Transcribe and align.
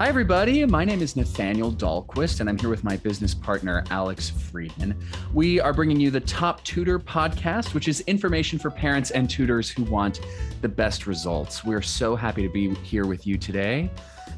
Hi, 0.00 0.06
everybody. 0.06 0.64
My 0.64 0.84
name 0.84 1.02
is 1.02 1.16
Nathaniel 1.16 1.72
Dolquist, 1.72 2.38
and 2.38 2.48
I'm 2.48 2.56
here 2.56 2.68
with 2.68 2.84
my 2.84 2.96
business 2.96 3.34
partner, 3.34 3.82
Alex 3.90 4.30
Friedman. 4.30 4.96
We 5.34 5.58
are 5.58 5.72
bringing 5.72 5.98
you 5.98 6.12
the 6.12 6.20
Top 6.20 6.62
Tutor 6.62 7.00
podcast, 7.00 7.74
which 7.74 7.88
is 7.88 8.02
information 8.02 8.60
for 8.60 8.70
parents 8.70 9.10
and 9.10 9.28
tutors 9.28 9.68
who 9.68 9.82
want 9.82 10.20
the 10.60 10.68
best 10.68 11.08
results. 11.08 11.64
We're 11.64 11.82
so 11.82 12.14
happy 12.14 12.46
to 12.46 12.48
be 12.48 12.76
here 12.76 13.06
with 13.06 13.26
you 13.26 13.36
today. 13.36 13.90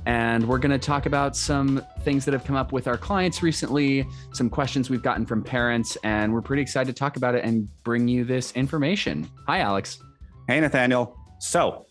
And 0.07 0.49
we're 0.49 0.57
going 0.57 0.71
to 0.71 0.79
talk 0.79 1.05
about 1.05 1.37
some 1.37 1.85
things 2.05 2.25
that 2.25 2.33
have 2.33 2.45
come 2.45 2.57
up 2.57 2.73
with 2.73 2.89
our 2.89 2.97
clients 2.97 3.43
recently, 3.43 4.07
some 4.33 4.49
questions 4.49 4.89
we've 4.89 5.03
gotten 5.03 5.27
from 5.27 5.43
parents, 5.45 5.99
and 6.05 6.33
we're 6.33 6.41
pretty 6.41 6.63
excited 6.63 6.97
to 6.97 6.99
talk 6.99 7.19
about 7.19 7.35
it 7.35 7.45
and 7.45 7.69
bring 7.85 8.09
you 8.09 8.25
this 8.25 8.53
information. 8.53 9.29
Hi, 9.47 9.59
Alex. 9.59 9.99
Hey, 10.49 10.59
Nathaniel. 10.59 11.15
So, 11.39 11.85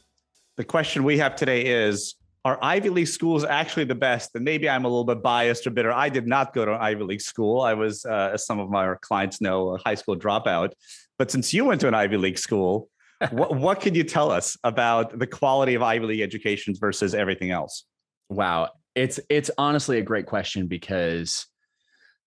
the 0.57 0.63
question 0.63 1.03
we 1.03 1.19
have 1.19 1.35
today 1.35 1.67
is 1.67 2.15
are 2.45 2.57
Ivy 2.61 2.89
League 2.89 3.07
schools 3.07 3.43
actually 3.43 3.85
the 3.85 3.95
best? 3.95 4.31
And 4.35 4.45
maybe 4.45 4.69
I'm 4.69 4.85
a 4.85 4.87
little 4.87 5.03
bit 5.03 5.21
biased 5.21 5.67
or 5.67 5.71
bitter. 5.71 5.91
I 5.91 6.09
did 6.09 6.27
not 6.27 6.53
go 6.53 6.65
to 6.65 6.73
an 6.73 6.81
Ivy 6.81 7.03
League 7.03 7.21
school. 7.21 7.61
I 7.61 7.73
was, 7.73 8.05
uh, 8.05 8.31
as 8.33 8.45
some 8.45 8.59
of 8.59 8.69
my 8.69 8.95
clients 9.01 9.41
know, 9.41 9.75
a 9.75 9.77
high 9.77 9.95
school 9.95 10.17
dropout. 10.17 10.71
But 11.17 11.31
since 11.31 11.53
you 11.53 11.65
went 11.65 11.81
to 11.81 11.87
an 11.87 11.93
Ivy 11.93 12.17
League 12.17 12.37
school, 12.37 12.89
what, 13.31 13.55
what 13.55 13.81
can 13.81 13.93
you 13.93 14.03
tell 14.03 14.31
us 14.31 14.57
about 14.63 15.19
the 15.19 15.27
quality 15.27 15.75
of 15.75 15.83
Ivy 15.83 16.05
League 16.05 16.21
education 16.21 16.73
versus 16.79 17.13
everything 17.13 17.51
else? 17.51 17.83
Wow, 18.29 18.69
it's 18.95 19.19
it's 19.29 19.51
honestly 19.57 19.97
a 19.97 20.03
great 20.03 20.25
question 20.25 20.67
because 20.67 21.45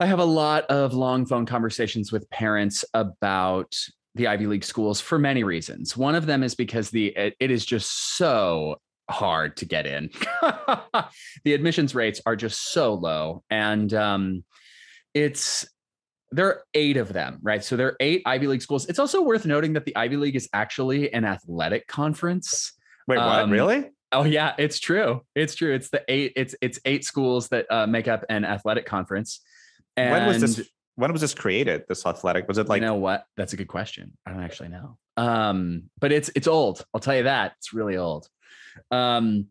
I 0.00 0.06
have 0.06 0.18
a 0.18 0.24
lot 0.24 0.64
of 0.64 0.94
long 0.94 1.26
phone 1.26 1.46
conversations 1.46 2.12
with 2.12 2.28
parents 2.28 2.84
about 2.92 3.74
the 4.14 4.26
Ivy 4.26 4.46
League 4.46 4.64
schools 4.64 5.00
for 5.00 5.18
many 5.18 5.44
reasons. 5.44 5.96
One 5.96 6.14
of 6.14 6.26
them 6.26 6.42
is 6.42 6.54
because 6.54 6.90
the 6.90 7.08
it, 7.16 7.34
it 7.40 7.50
is 7.50 7.64
just 7.64 8.16
so 8.16 8.76
hard 9.12 9.56
to 9.58 9.64
get 9.64 9.86
in. 9.86 10.10
the 11.44 11.54
admissions 11.54 11.94
rates 11.94 12.20
are 12.26 12.36
just 12.36 12.72
so 12.72 12.94
low. 12.94 13.44
And 13.50 13.92
um, 13.94 14.44
it's, 15.14 15.66
there 16.32 16.46
are 16.46 16.62
eight 16.74 16.96
of 16.96 17.12
them, 17.12 17.38
right? 17.42 17.62
So 17.62 17.76
there 17.76 17.88
are 17.88 17.96
eight 18.00 18.22
Ivy 18.26 18.46
League 18.46 18.62
schools. 18.62 18.86
It's 18.88 18.98
also 18.98 19.22
worth 19.22 19.46
noting 19.46 19.74
that 19.74 19.84
the 19.84 19.94
Ivy 19.96 20.16
League 20.16 20.36
is 20.36 20.48
actually 20.52 21.12
an 21.12 21.24
athletic 21.24 21.86
conference. 21.86 22.72
Wait, 23.06 23.18
what? 23.18 23.26
Um, 23.26 23.50
really? 23.50 23.90
Oh 24.12 24.24
yeah, 24.24 24.54
it's 24.58 24.78
true. 24.78 25.22
It's 25.34 25.54
true. 25.54 25.74
It's 25.74 25.88
the 25.88 26.02
eight. 26.08 26.32
It's 26.36 26.54
it's 26.60 26.78
eight 26.84 27.04
schools 27.04 27.48
that 27.48 27.66
uh, 27.70 27.86
make 27.86 28.08
up 28.08 28.24
an 28.28 28.44
athletic 28.44 28.86
conference. 28.86 29.40
And 29.96 30.12
when 30.12 30.26
was 30.26 30.40
this? 30.40 30.68
When 30.96 31.10
was 31.12 31.22
this 31.22 31.34
created? 31.34 31.84
This 31.88 32.04
athletic 32.04 32.46
was 32.46 32.58
it 32.58 32.68
like? 32.68 32.82
You 32.82 32.86
know 32.86 32.96
what? 32.96 33.24
That's 33.36 33.54
a 33.54 33.56
good 33.56 33.68
question. 33.68 34.16
I 34.26 34.32
don't 34.32 34.42
actually 34.42 34.68
know. 34.68 34.98
Um, 35.16 35.84
but 35.98 36.12
it's 36.12 36.30
it's 36.36 36.46
old. 36.46 36.84
I'll 36.92 37.00
tell 37.00 37.16
you 37.16 37.24
that. 37.24 37.54
It's 37.58 37.72
really 37.72 37.96
old. 37.96 38.28
Um, 38.90 39.46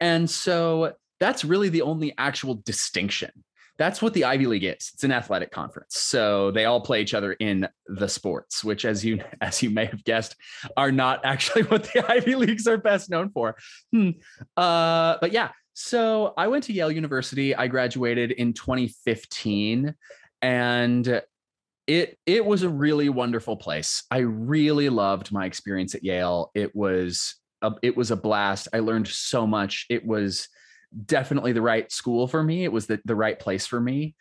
and 0.00 0.28
so 0.28 0.94
that's 1.20 1.44
really 1.44 1.68
the 1.68 1.82
only 1.82 2.14
actual 2.18 2.54
distinction. 2.64 3.30
That's 3.78 4.00
what 4.00 4.14
the 4.14 4.24
Ivy 4.24 4.46
League 4.46 4.64
is. 4.64 4.90
It's 4.94 5.04
an 5.04 5.12
athletic 5.12 5.50
conference. 5.50 5.98
So 5.98 6.50
they 6.50 6.64
all 6.64 6.80
play 6.80 7.02
each 7.02 7.12
other 7.12 7.34
in 7.34 7.68
the 7.86 8.08
sports, 8.08 8.64
which 8.64 8.84
as 8.84 9.04
you 9.04 9.20
as 9.40 9.62
you 9.62 9.70
may 9.70 9.84
have 9.86 10.04
guessed, 10.04 10.36
are 10.76 10.92
not 10.92 11.20
actually 11.24 11.62
what 11.64 11.84
the 11.84 12.10
Ivy 12.10 12.34
Leagues 12.34 12.66
are 12.66 12.78
best 12.78 13.10
known 13.10 13.30
for. 13.30 13.56
Hmm. 13.92 14.10
Uh, 14.56 15.16
but 15.20 15.32
yeah, 15.32 15.50
so 15.74 16.32
I 16.38 16.48
went 16.48 16.64
to 16.64 16.72
Yale 16.72 16.90
University. 16.90 17.54
I 17.54 17.66
graduated 17.68 18.32
in 18.32 18.54
2015 18.54 19.94
and 20.40 21.22
it 21.86 22.18
it 22.26 22.44
was 22.44 22.62
a 22.62 22.68
really 22.68 23.08
wonderful 23.08 23.56
place. 23.56 24.04
I 24.10 24.18
really 24.18 24.88
loved 24.88 25.32
my 25.32 25.44
experience 25.44 25.94
at 25.94 26.02
Yale. 26.02 26.50
It 26.54 26.74
was 26.74 27.36
a, 27.62 27.72
it 27.82 27.96
was 27.96 28.10
a 28.10 28.16
blast. 28.16 28.68
I 28.72 28.80
learned 28.80 29.08
so 29.08 29.46
much. 29.46 29.86
It 29.88 30.06
was 30.06 30.48
definitely 31.04 31.52
the 31.52 31.62
right 31.62 31.90
school 31.90 32.26
for 32.26 32.42
me. 32.42 32.64
It 32.64 32.72
was 32.72 32.86
the, 32.86 33.00
the 33.04 33.16
right 33.16 33.38
place 33.38 33.66
for 33.66 33.80
me. 33.80 34.14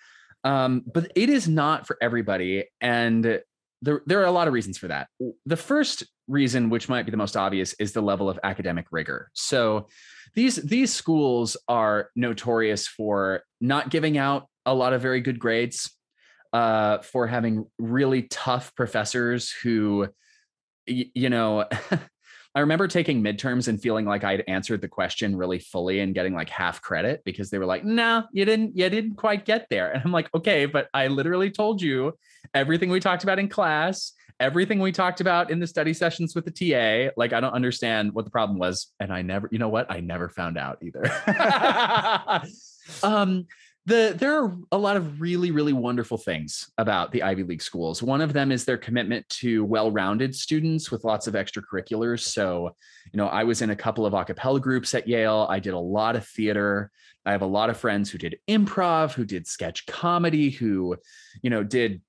Um, 0.44 0.84
but 0.86 1.12
it 1.16 1.30
is 1.30 1.48
not 1.48 1.88
for 1.88 1.98
everybody. 2.02 2.66
And 2.80 3.42
there, 3.82 4.02
there 4.06 4.22
are 4.22 4.26
a 4.26 4.32
lot 4.32 4.48
of 4.48 4.54
reasons 4.54 4.78
for 4.78 4.88
that. 4.88 5.08
The 5.46 5.58
first 5.58 6.04
reason, 6.28 6.70
which 6.70 6.90
might 6.90 7.06
be 7.06 7.12
the 7.12 7.18
most 7.18 7.38
obvious, 7.38 7.74
is 7.74 7.94
the 7.94 8.02
level 8.02 8.30
of 8.30 8.40
academic 8.44 8.88
rigor. 8.92 9.30
So 9.34 9.88
these 10.34 10.56
these 10.56 10.94
schools 10.94 11.56
are 11.68 12.10
notorious 12.16 12.88
for 12.88 13.44
not 13.62 13.90
giving 13.90 14.18
out 14.18 14.48
a 14.66 14.74
lot 14.74 14.94
of 14.94 15.02
very 15.02 15.22
good 15.22 15.40
grades, 15.40 15.92
uh, 16.54 17.00
for 17.00 17.28
having 17.28 17.66
really 17.78 18.24
tough 18.24 18.74
professors 18.76 19.52
who, 19.52 20.08
you 20.88 21.30
know, 21.30 21.66
I 22.56 22.62
remember 22.62 22.88
taking 22.88 23.22
midterms 23.22 23.68
and 23.68 23.82
feeling 23.82 24.06
like 24.06 24.24
I'd 24.24 24.46
answered 24.48 24.80
the 24.80 24.88
question 24.88 25.36
really 25.36 25.60
fully 25.60 26.00
and 26.00 26.16
getting 26.16 26.34
like 26.34 26.50
half 26.50 26.82
credit 26.82 27.22
because 27.26 27.50
they 27.50 27.58
were 27.58 27.66
like, 27.66 27.84
"No, 27.84 28.24
you 28.32 28.46
didn't 28.46 28.78
you 28.78 28.90
didn't 28.90 29.16
quite 29.16 29.44
get 29.44 29.68
there." 29.70 29.92
And 29.92 30.02
I'm 30.04 30.14
like, 30.14 30.34
"Okay, 30.34 30.66
but 30.66 30.88
I 30.94 31.08
literally 31.08 31.52
told 31.52 31.82
you 31.82 32.18
everything 32.54 32.90
we 32.90 33.02
talked 33.02 33.24
about 33.24 33.40
in 33.40 33.50
class, 33.50 34.14
everything 34.40 34.80
we 34.80 34.94
talked 34.94 35.20
about 35.20 35.52
in 35.52 35.60
the 35.60 35.68
study 35.68 35.94
sessions 35.94 36.34
with 36.34 36.46
the 36.46 36.52
TA. 36.52 37.12
Like 37.18 37.34
I 37.34 37.42
don't 37.42 37.54
understand 37.54 38.14
what 38.14 38.24
the 38.24 38.32
problem 38.32 38.58
was." 38.58 38.88
And 39.02 39.12
I 39.12 39.22
never, 39.22 39.50
you 39.52 39.60
know 39.60 39.70
what? 39.70 39.92
I 39.92 40.00
never 40.00 40.30
found 40.30 40.58
out 40.58 40.78
either. 40.82 41.04
um 43.04 43.48
the 43.86 44.16
there 44.18 44.44
are 44.44 44.58
a 44.72 44.78
lot 44.78 44.98
of 44.98 45.22
really 45.22 45.52
really 45.52 45.74
wonderful 45.74 46.18
things 46.18 46.72
about 46.78 47.12
the 47.12 47.22
Ivy 47.22 47.44
League 47.44 47.62
schools. 47.62 48.02
One 48.02 48.22
of 48.22 48.34
them 48.34 48.52
is 48.52 48.66
their 48.66 48.78
commitment 48.78 49.28
to 49.30 49.64
well-rounded 49.64 50.34
students 50.36 50.92
with 50.92 51.04
lots 51.04 51.28
of 51.28 51.36
extracurriculars. 51.36 52.22
So, 52.22 52.76
you 53.14 53.18
know, 53.18 53.28
I 53.28 53.44
was 53.44 53.62
in 53.62 53.70
a 53.70 53.76
couple 53.76 54.06
of 54.06 54.14
a 54.14 54.26
cappella 54.26 54.60
groups 54.60 54.94
at 54.96 55.08
Yale. 55.08 55.46
I 55.50 55.60
did 55.60 55.74
a 55.74 55.80
lot 55.80 56.16
of 56.16 56.28
theater. 56.28 56.92
I 57.26 57.32
have 57.32 57.42
a 57.42 57.48
lot 57.48 57.70
of 57.70 57.78
friends 57.78 58.12
who 58.12 58.18
did 58.18 58.38
improv, 58.48 59.14
who 59.14 59.26
did 59.26 59.48
sketch 59.48 59.86
comedy, 59.88 60.50
who, 60.50 60.96
you 61.42 61.50
know, 61.50 61.64
did 61.64 62.02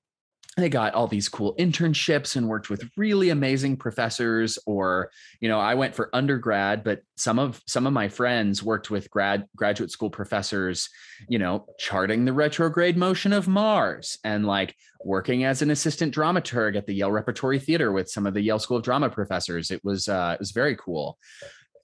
they 0.56 0.68
got 0.68 0.94
all 0.94 1.06
these 1.06 1.28
cool 1.28 1.54
internships 1.56 2.36
and 2.36 2.48
worked 2.48 2.70
with 2.70 2.88
really 2.96 3.28
amazing 3.30 3.76
professors 3.76 4.58
or 4.66 5.10
you 5.40 5.48
know 5.48 5.60
i 5.60 5.74
went 5.74 5.94
for 5.94 6.08
undergrad 6.14 6.82
but 6.82 7.02
some 7.16 7.38
of 7.38 7.62
some 7.66 7.86
of 7.86 7.92
my 7.92 8.08
friends 8.08 8.62
worked 8.62 8.90
with 8.90 9.10
grad 9.10 9.44
graduate 9.54 9.90
school 9.90 10.08
professors 10.08 10.88
you 11.28 11.38
know 11.38 11.66
charting 11.78 12.24
the 12.24 12.32
retrograde 12.32 12.96
motion 12.96 13.32
of 13.32 13.46
mars 13.46 14.18
and 14.24 14.46
like 14.46 14.74
working 15.06 15.44
as 15.44 15.62
an 15.62 15.70
assistant 15.70 16.14
dramaturg 16.14 16.76
at 16.76 16.86
the 16.86 16.94
yale 16.94 17.12
repertory 17.12 17.58
theater 17.58 17.92
with 17.92 18.10
some 18.10 18.26
of 18.26 18.34
the 18.34 18.40
yale 18.40 18.58
school 18.58 18.76
of 18.76 18.82
drama 18.82 19.08
professors. 19.08 19.70
It 19.70 19.82
was 19.84 20.08
uh, 20.08 20.32
it 20.34 20.40
was 20.40 20.50
very 20.50 20.76
cool. 20.76 21.18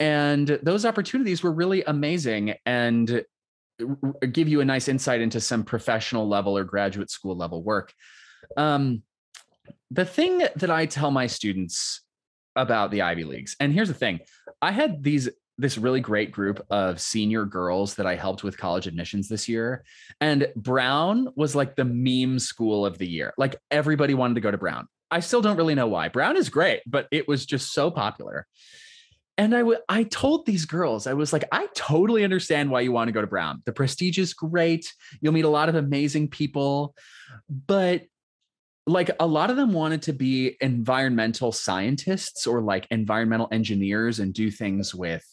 And 0.01 0.49
those 0.63 0.85
opportunities 0.85 1.43
were 1.43 1.53
really 1.53 1.85
amazing 1.85 2.55
and 2.67 3.25
give 4.33 4.49
you 4.49 4.61
a 4.61 4.65
nice 4.65 4.89
insight 4.89 5.21
into 5.21 5.41
some 5.41 5.63
professional 5.65 6.29
level 6.29 6.57
or 6.57 6.65
graduate 6.65 7.11
school 7.11 7.37
level 7.37 7.63
work 7.63 7.93
um, 8.57 9.03
the 9.91 10.05
thing 10.05 10.39
that 10.57 10.71
I 10.71 10.87
tell 10.87 11.11
my 11.11 11.27
students 11.27 12.01
about 12.57 12.91
the 12.91 13.03
Ivy 13.03 13.25
Leagues, 13.25 13.57
and 13.61 13.73
here's 13.73 13.89
the 13.89 13.95
thing 13.95 14.21
I 14.61 14.73
had 14.73 15.03
these 15.03 15.29
this 15.59 15.79
really 15.79 16.01
great 16.01 16.33
group 16.33 16.65
of 16.71 17.01
senior 17.01 17.45
girls 17.45 17.95
that 17.95 18.07
I 18.07 18.17
helped 18.17 18.43
with 18.43 18.59
college 18.59 18.87
admissions 18.87 19.29
this 19.29 19.49
year. 19.49 19.85
And 20.21 20.49
Brown 20.57 21.29
was 21.37 21.55
like 21.55 21.77
the 21.77 21.85
meme 21.85 22.39
school 22.39 22.87
of 22.87 22.99
the 22.99 23.07
year. 23.07 23.35
Like 23.37 23.57
everybody 23.71 24.15
wanted 24.15 24.35
to 24.35 24.41
go 24.41 24.51
to 24.51 24.59
Brown. 24.59 24.89
I 25.11 25.21
still 25.21 25.43
don't 25.43 25.57
really 25.57 25.75
know 25.75 25.87
why. 25.87 26.09
Brown 26.09 26.37
is 26.37 26.49
great, 26.49 26.81
but 26.87 27.07
it 27.11 27.29
was 27.29 27.45
just 27.45 27.73
so 27.73 27.91
popular. 27.91 28.47
And 29.39 29.55
I, 29.55 29.59
w- 29.59 29.79
I 29.89 30.05
told 30.05 30.47
these 30.47 30.65
girls, 30.65 31.07
I 31.07 31.15
was 31.15 31.33
like, 31.33 31.45
I 31.53 31.69
totally 31.75 32.25
understand 32.25 32.71
why 32.71 32.81
you 32.81 32.93
want 32.93 33.09
to 33.09 33.13
go 33.13 33.21
to 33.21 33.27
Brown. 33.27 33.63
The 33.65 33.73
prestige 33.73 34.19
is 34.19 34.35
great. 34.35 34.93
You'll 35.21 35.33
meet 35.33 35.45
a 35.45 35.51
lot 35.51 35.69
of 35.69 35.75
amazing 35.75 36.29
people, 36.29 36.95
but 37.49 38.03
like 38.87 39.11
a 39.21 39.27
lot 39.27 39.51
of 39.51 39.57
them 39.57 39.73
wanted 39.73 40.03
to 40.03 40.13
be 40.13 40.57
environmental 40.61 41.53
scientists 41.53 42.47
or 42.47 42.61
like 42.61 42.87
environmental 42.91 43.49
engineers 43.53 44.19
and 44.19 44.35
do 44.35 44.51
things 44.51 44.95
with 44.95 45.25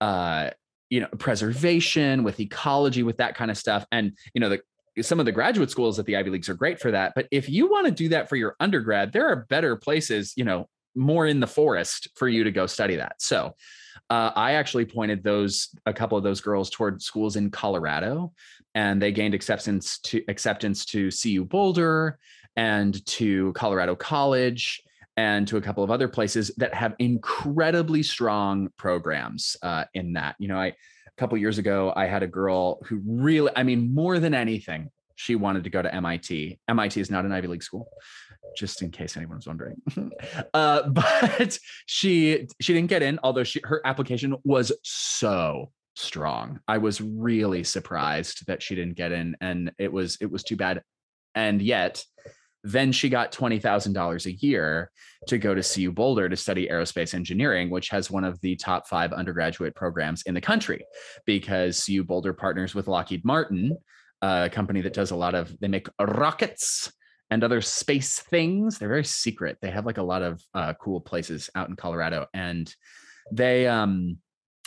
uh 0.00 0.50
you 0.88 1.00
know 1.00 1.08
preservation 1.18 2.22
with 2.22 2.38
ecology 2.38 3.02
with 3.02 3.16
that 3.16 3.34
kind 3.34 3.50
of 3.50 3.58
stuff. 3.58 3.84
And 3.90 4.12
you 4.34 4.40
know 4.40 4.50
the 4.50 4.60
some 5.02 5.20
of 5.20 5.26
the 5.26 5.32
graduate 5.32 5.70
schools 5.70 5.98
at 5.98 6.06
the 6.06 6.16
Ivy 6.16 6.30
Leagues 6.30 6.48
are 6.48 6.54
great 6.54 6.80
for 6.80 6.90
that. 6.92 7.12
But 7.14 7.26
if 7.30 7.48
you 7.48 7.68
want 7.68 7.86
to 7.86 7.90
do 7.90 8.08
that 8.10 8.28
for 8.28 8.36
your 8.36 8.54
undergrad 8.60 9.12
there 9.12 9.28
are 9.28 9.46
better 9.48 9.76
places 9.76 10.32
you 10.36 10.44
know 10.44 10.68
more 10.94 11.26
in 11.26 11.40
the 11.40 11.46
forest 11.46 12.08
for 12.14 12.28
you 12.28 12.44
to 12.44 12.50
go 12.50 12.66
study 12.66 12.96
that. 12.96 13.20
So 13.20 13.54
uh, 14.08 14.30
I 14.34 14.52
actually 14.52 14.86
pointed 14.86 15.22
those 15.22 15.68
a 15.84 15.92
couple 15.92 16.16
of 16.16 16.24
those 16.24 16.40
girls 16.40 16.70
toward 16.70 17.02
schools 17.02 17.36
in 17.36 17.50
Colorado, 17.50 18.32
and 18.74 19.02
they 19.02 19.12
gained 19.12 19.34
acceptance 19.34 19.98
to 20.00 20.22
acceptance 20.28 20.84
to 20.86 21.10
CU 21.10 21.44
Boulder 21.44 22.18
and 22.56 23.04
to 23.06 23.52
Colorado 23.52 23.94
College 23.94 24.82
and 25.16 25.48
to 25.48 25.56
a 25.56 25.60
couple 25.60 25.82
of 25.82 25.90
other 25.90 26.08
places 26.08 26.50
that 26.58 26.74
have 26.74 26.94
incredibly 26.98 28.02
strong 28.02 28.68
programs 28.76 29.56
uh, 29.62 29.84
in 29.94 30.14
that. 30.14 30.36
You 30.38 30.48
know, 30.48 30.58
I 30.58 30.66
a 30.66 30.74
couple 31.16 31.38
years 31.38 31.58
ago 31.58 31.92
I 31.96 32.06
had 32.06 32.22
a 32.22 32.26
girl 32.26 32.80
who 32.84 33.00
really, 33.06 33.50
I 33.56 33.62
mean, 33.62 33.94
more 33.94 34.18
than 34.18 34.34
anything, 34.34 34.90
she 35.14 35.34
wanted 35.34 35.64
to 35.64 35.70
go 35.70 35.80
to 35.80 35.94
MIT. 35.94 36.58
MIT 36.68 37.00
is 37.00 37.10
not 37.10 37.24
an 37.24 37.32
Ivy 37.32 37.48
League 37.48 37.62
school, 37.62 37.88
just 38.56 38.82
in 38.82 38.90
case 38.90 39.16
anyone 39.16 39.36
was 39.36 39.46
wondering. 39.46 39.80
uh, 40.54 40.88
but 40.88 41.58
she 41.86 42.46
she 42.60 42.74
didn't 42.74 42.90
get 42.90 43.02
in, 43.02 43.18
although 43.22 43.44
she 43.44 43.60
her 43.64 43.80
application 43.84 44.36
was 44.44 44.72
so 44.82 45.72
strong. 45.94 46.60
I 46.68 46.78
was 46.78 47.00
really 47.00 47.64
surprised 47.64 48.46
that 48.46 48.62
she 48.62 48.74
didn't 48.74 48.96
get 48.96 49.12
in 49.12 49.36
and 49.40 49.72
it 49.78 49.90
was 49.90 50.18
it 50.20 50.30
was 50.30 50.44
too 50.44 50.56
bad. 50.56 50.82
And 51.34 51.60
yet 51.60 52.04
then 52.66 52.90
she 52.90 53.08
got 53.08 53.30
$20,000 53.30 54.26
a 54.26 54.32
year 54.44 54.90
to 55.28 55.38
go 55.38 55.54
to 55.54 55.62
CU 55.62 55.92
Boulder 55.92 56.28
to 56.28 56.36
study 56.36 56.66
aerospace 56.66 57.14
engineering, 57.14 57.70
which 57.70 57.90
has 57.90 58.10
one 58.10 58.24
of 58.24 58.40
the 58.40 58.56
top 58.56 58.88
five 58.88 59.12
undergraduate 59.12 59.76
programs 59.76 60.22
in 60.22 60.34
the 60.34 60.40
country 60.40 60.84
because 61.26 61.84
CU 61.84 62.02
Boulder 62.02 62.32
partners 62.32 62.74
with 62.74 62.88
Lockheed 62.88 63.24
Martin, 63.24 63.76
a 64.20 64.50
company 64.50 64.80
that 64.80 64.94
does 64.94 65.12
a 65.12 65.16
lot 65.16 65.36
of, 65.36 65.56
they 65.60 65.68
make 65.68 65.86
rockets 66.00 66.92
and 67.30 67.44
other 67.44 67.60
space 67.60 68.18
things. 68.18 68.78
They're 68.78 68.88
very 68.88 69.04
secret. 69.04 69.58
They 69.62 69.70
have 69.70 69.86
like 69.86 69.98
a 69.98 70.02
lot 70.02 70.22
of 70.22 70.42
uh, 70.52 70.74
cool 70.74 71.00
places 71.00 71.48
out 71.54 71.68
in 71.68 71.76
Colorado. 71.76 72.26
And 72.34 72.74
they, 73.30 73.68
um, 73.68 74.18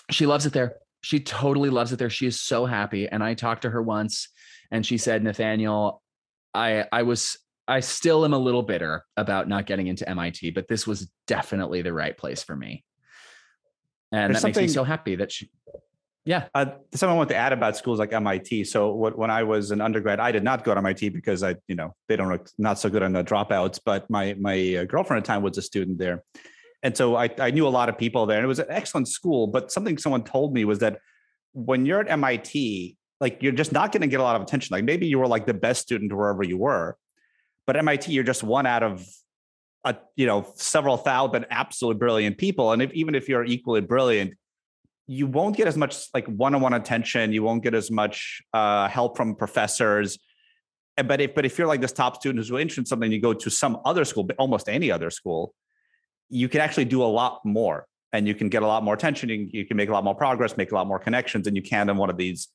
she 0.09 0.25
loves 0.25 0.45
it 0.45 0.53
there. 0.53 0.75
She 1.01 1.19
totally 1.19 1.69
loves 1.69 1.91
it 1.91 1.99
there. 1.99 2.09
She 2.09 2.27
is 2.27 2.41
so 2.41 2.65
happy. 2.65 3.09
And 3.09 3.21
I 3.21 3.33
talked 3.33 3.63
to 3.63 3.69
her 3.69 3.81
once 3.81 4.29
and 4.71 4.85
she 4.85 4.97
said, 4.97 5.21
Nathaniel, 5.21 6.01
I, 6.53 6.85
I 6.93 7.03
was 7.03 7.37
I 7.69 7.81
still 7.81 8.25
am 8.25 8.33
a 8.33 8.37
little 8.37 8.63
bitter 8.63 9.05
about 9.15 9.47
not 9.47 9.67
getting 9.67 9.87
into 9.87 10.07
MIT, 10.09 10.51
but 10.51 10.67
this 10.67 10.87
was 10.87 11.09
definitely 11.27 11.81
the 11.83 11.93
right 11.93 12.17
place 12.17 12.43
for 12.43 12.55
me. 12.55 12.83
And 14.11 14.33
There's 14.33 14.41
that 14.41 14.47
makes 14.47 14.57
me 14.57 14.67
so 14.67 14.83
happy 14.83 15.15
that 15.15 15.31
she, 15.31 15.51
yeah. 16.25 16.47
Uh, 16.55 16.65
something 16.93 17.13
I 17.13 17.13
want 17.13 17.29
to 17.29 17.35
add 17.35 17.53
about 17.53 17.77
schools 17.77 17.99
like 17.99 18.11
MIT. 18.11 18.63
So 18.65 18.93
what, 18.93 19.17
when 19.17 19.29
I 19.29 19.43
was 19.43 19.69
an 19.69 19.81
undergrad, 19.81 20.19
I 20.19 20.31
did 20.31 20.43
not 20.43 20.63
go 20.63 20.73
to 20.73 20.79
MIT 20.79 21.09
because 21.09 21.43
I, 21.43 21.55
you 21.67 21.75
know, 21.75 21.95
they 22.07 22.15
don't 22.15 22.29
look 22.29 22.49
not 22.57 22.79
so 22.79 22.89
good 22.89 23.03
on 23.03 23.13
the 23.13 23.23
dropouts, 23.23 23.79
but 23.85 24.09
my, 24.09 24.35
my 24.39 24.77
uh, 24.77 24.83
girlfriend 24.85 25.19
at 25.19 25.25
the 25.25 25.27
time 25.27 25.43
was 25.43 25.57
a 25.59 25.61
student 25.61 25.99
there. 25.99 26.23
And 26.81 26.97
so 26.97 27.15
I, 27.15 27.29
I 27.39 27.51
knew 27.51 27.67
a 27.67 27.69
lot 27.69 27.89
of 27.89 27.97
people 27.97 28.25
there 28.25 28.37
and 28.37 28.45
it 28.45 28.47
was 28.47 28.59
an 28.59 28.67
excellent 28.69 29.07
school, 29.07 29.47
but 29.47 29.71
something 29.71 29.97
someone 29.99 30.23
told 30.23 30.53
me 30.53 30.65
was 30.65 30.79
that 30.79 30.99
when 31.53 31.85
you're 31.85 31.99
at 31.99 32.09
MIT, 32.09 32.97
like 33.21 33.43
you're 33.43 33.51
just 33.51 33.71
not 33.71 33.91
going 33.91 34.01
to 34.01 34.07
get 34.07 34.19
a 34.19 34.23
lot 34.23 34.35
of 34.35 34.41
attention. 34.41 34.73
Like 34.73 34.85
maybe 34.85 35.05
you 35.05 35.19
were 35.19 35.27
like 35.27 35.45
the 35.45 35.53
best 35.53 35.81
student 35.81 36.11
wherever 36.13 36.43
you 36.43 36.57
were, 36.57 36.97
but 37.69 37.77
MIT, 37.77 38.11
you're 38.11 38.23
just 38.23 38.41
one 38.41 38.65
out 38.65 38.81
of 38.81 39.07
a, 39.83 39.95
you 40.15 40.25
know 40.25 40.51
several 40.55 40.97
thousand 40.97 41.45
absolutely 41.51 41.99
brilliant 41.99 42.39
people, 42.39 42.71
and 42.71 42.81
if, 42.81 42.91
even 42.93 43.13
if 43.13 43.29
you're 43.29 43.45
equally 43.45 43.79
brilliant, 43.79 44.33
you 45.05 45.27
won't 45.27 45.55
get 45.55 45.67
as 45.67 45.77
much 45.77 46.07
like 46.11 46.25
one-on-one 46.25 46.73
attention. 46.73 47.31
You 47.31 47.43
won't 47.43 47.61
get 47.61 47.75
as 47.75 47.91
much 47.91 48.41
uh, 48.55 48.87
help 48.87 49.17
from 49.17 49.35
professors. 49.35 50.17
But 50.97 51.21
if 51.21 51.35
but 51.35 51.45
if 51.45 51.59
you're 51.59 51.67
like 51.67 51.79
this 51.79 51.91
top 51.91 52.15
student 52.15 52.39
who's 52.39 52.49
interested 52.49 52.81
in 52.81 52.85
something, 52.87 53.11
you 53.11 53.21
go 53.21 53.35
to 53.35 53.51
some 53.51 53.77
other 53.85 54.03
school, 54.03 54.27
almost 54.39 54.67
any 54.67 54.89
other 54.89 55.11
school, 55.11 55.53
you 56.27 56.49
can 56.49 56.61
actually 56.61 56.85
do 56.85 57.03
a 57.03 57.11
lot 57.21 57.41
more, 57.45 57.85
and 58.13 58.27
you 58.27 58.33
can 58.33 58.49
get 58.49 58.63
a 58.63 58.67
lot 58.67 58.83
more 58.83 58.95
attention. 58.95 59.29
You, 59.29 59.47
you 59.51 59.67
can 59.67 59.77
make 59.77 59.89
a 59.89 59.91
lot 59.91 60.03
more 60.03 60.15
progress, 60.15 60.57
make 60.57 60.71
a 60.71 60.75
lot 60.75 60.87
more 60.87 60.97
connections, 60.97 61.45
and 61.45 61.55
you 61.55 61.61
can 61.61 61.87
in 61.87 61.97
one 61.97 62.09
of 62.09 62.17
these 62.17 62.47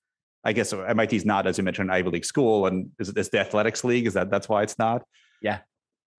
I 0.45 0.53
guess 0.53 0.73
MIT 0.73 1.17
is 1.17 1.25
not, 1.25 1.47
as 1.47 1.59
you 1.59 1.65
mentioned, 1.65 1.91
an 1.91 1.97
Ivy 1.97 2.11
League 2.11 2.25
school, 2.25 2.67
and 2.67 2.91
is 2.99 3.13
the 3.13 3.41
athletics 3.41 3.83
league? 3.83 4.07
Is 4.07 4.15
that 4.15 4.31
that's 4.31 4.49
why 4.49 4.63
it's 4.63 4.79
not? 4.79 5.03
Yeah. 5.41 5.61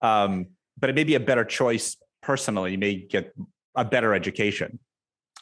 Um, 0.02 0.48
but 0.78 0.90
it 0.90 0.94
may 0.94 1.04
be 1.04 1.14
a 1.14 1.20
better 1.20 1.44
choice 1.44 1.96
personally. 2.22 2.72
You 2.72 2.78
may 2.78 2.96
get 2.96 3.34
a 3.76 3.84
better 3.84 4.14
education. 4.14 4.78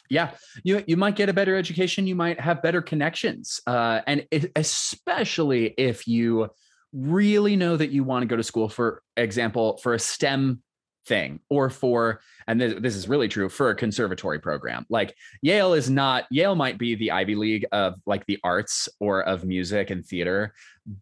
Yeah, 0.09 0.31
you 0.63 0.83
you 0.85 0.97
might 0.97 1.15
get 1.15 1.29
a 1.29 1.33
better 1.33 1.55
education. 1.55 2.05
You 2.05 2.15
might 2.15 2.39
have 2.39 2.61
better 2.61 2.81
connections, 2.81 3.59
uh, 3.65 4.01
and 4.05 4.27
it, 4.29 4.51
especially 4.55 5.73
if 5.77 6.07
you 6.07 6.49
really 6.93 7.55
know 7.55 7.75
that 7.75 7.89
you 7.89 8.03
want 8.03 8.21
to 8.21 8.27
go 8.27 8.35
to 8.35 8.43
school, 8.43 8.69
for 8.69 9.01
example, 9.17 9.77
for 9.77 9.95
a 9.95 9.99
STEM 9.99 10.61
thing 11.07 11.39
or 11.49 11.69
for 11.69 12.21
and 12.47 12.59
this, 12.59 12.73
this 12.79 12.95
is 12.95 13.07
really 13.07 13.27
true 13.27 13.49
for 13.49 13.69
a 13.69 13.75
conservatory 13.75 14.39
program. 14.39 14.85
Like 14.89 15.15
yale 15.41 15.73
is 15.73 15.89
not 15.89 16.25
yale 16.29 16.55
might 16.55 16.77
be 16.77 16.95
the 16.95 17.11
ivy 17.11 17.35
league 17.35 17.65
of 17.71 17.95
like 18.05 18.25
the 18.25 18.39
arts 18.43 18.89
or 18.99 19.21
of 19.23 19.45
music 19.45 19.89
and 19.89 20.05
theater 20.05 20.53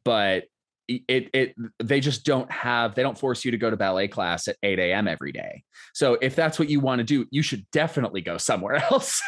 but 0.03 0.45
it 0.87 1.29
it 1.33 1.55
they 1.81 1.99
just 1.99 2.25
don't 2.25 2.51
have 2.51 2.93
they 2.95 3.03
don't 3.03 3.17
force 3.17 3.45
you 3.45 3.51
to 3.51 3.57
go 3.57 3.69
to 3.69 3.77
ballet 3.77 4.07
class 4.07 4.47
at 4.47 4.57
8 4.63 4.79
a.m 4.79 5.07
every 5.07 5.31
day. 5.31 5.63
So 5.93 6.17
if 6.21 6.35
that's 6.35 6.59
what 6.59 6.69
you 6.69 6.79
want 6.79 6.99
to 6.99 7.03
do 7.03 7.25
you 7.31 7.41
should 7.41 7.69
definitely 7.71 8.21
go 8.21 8.37
somewhere 8.37 8.75
else 8.91 9.21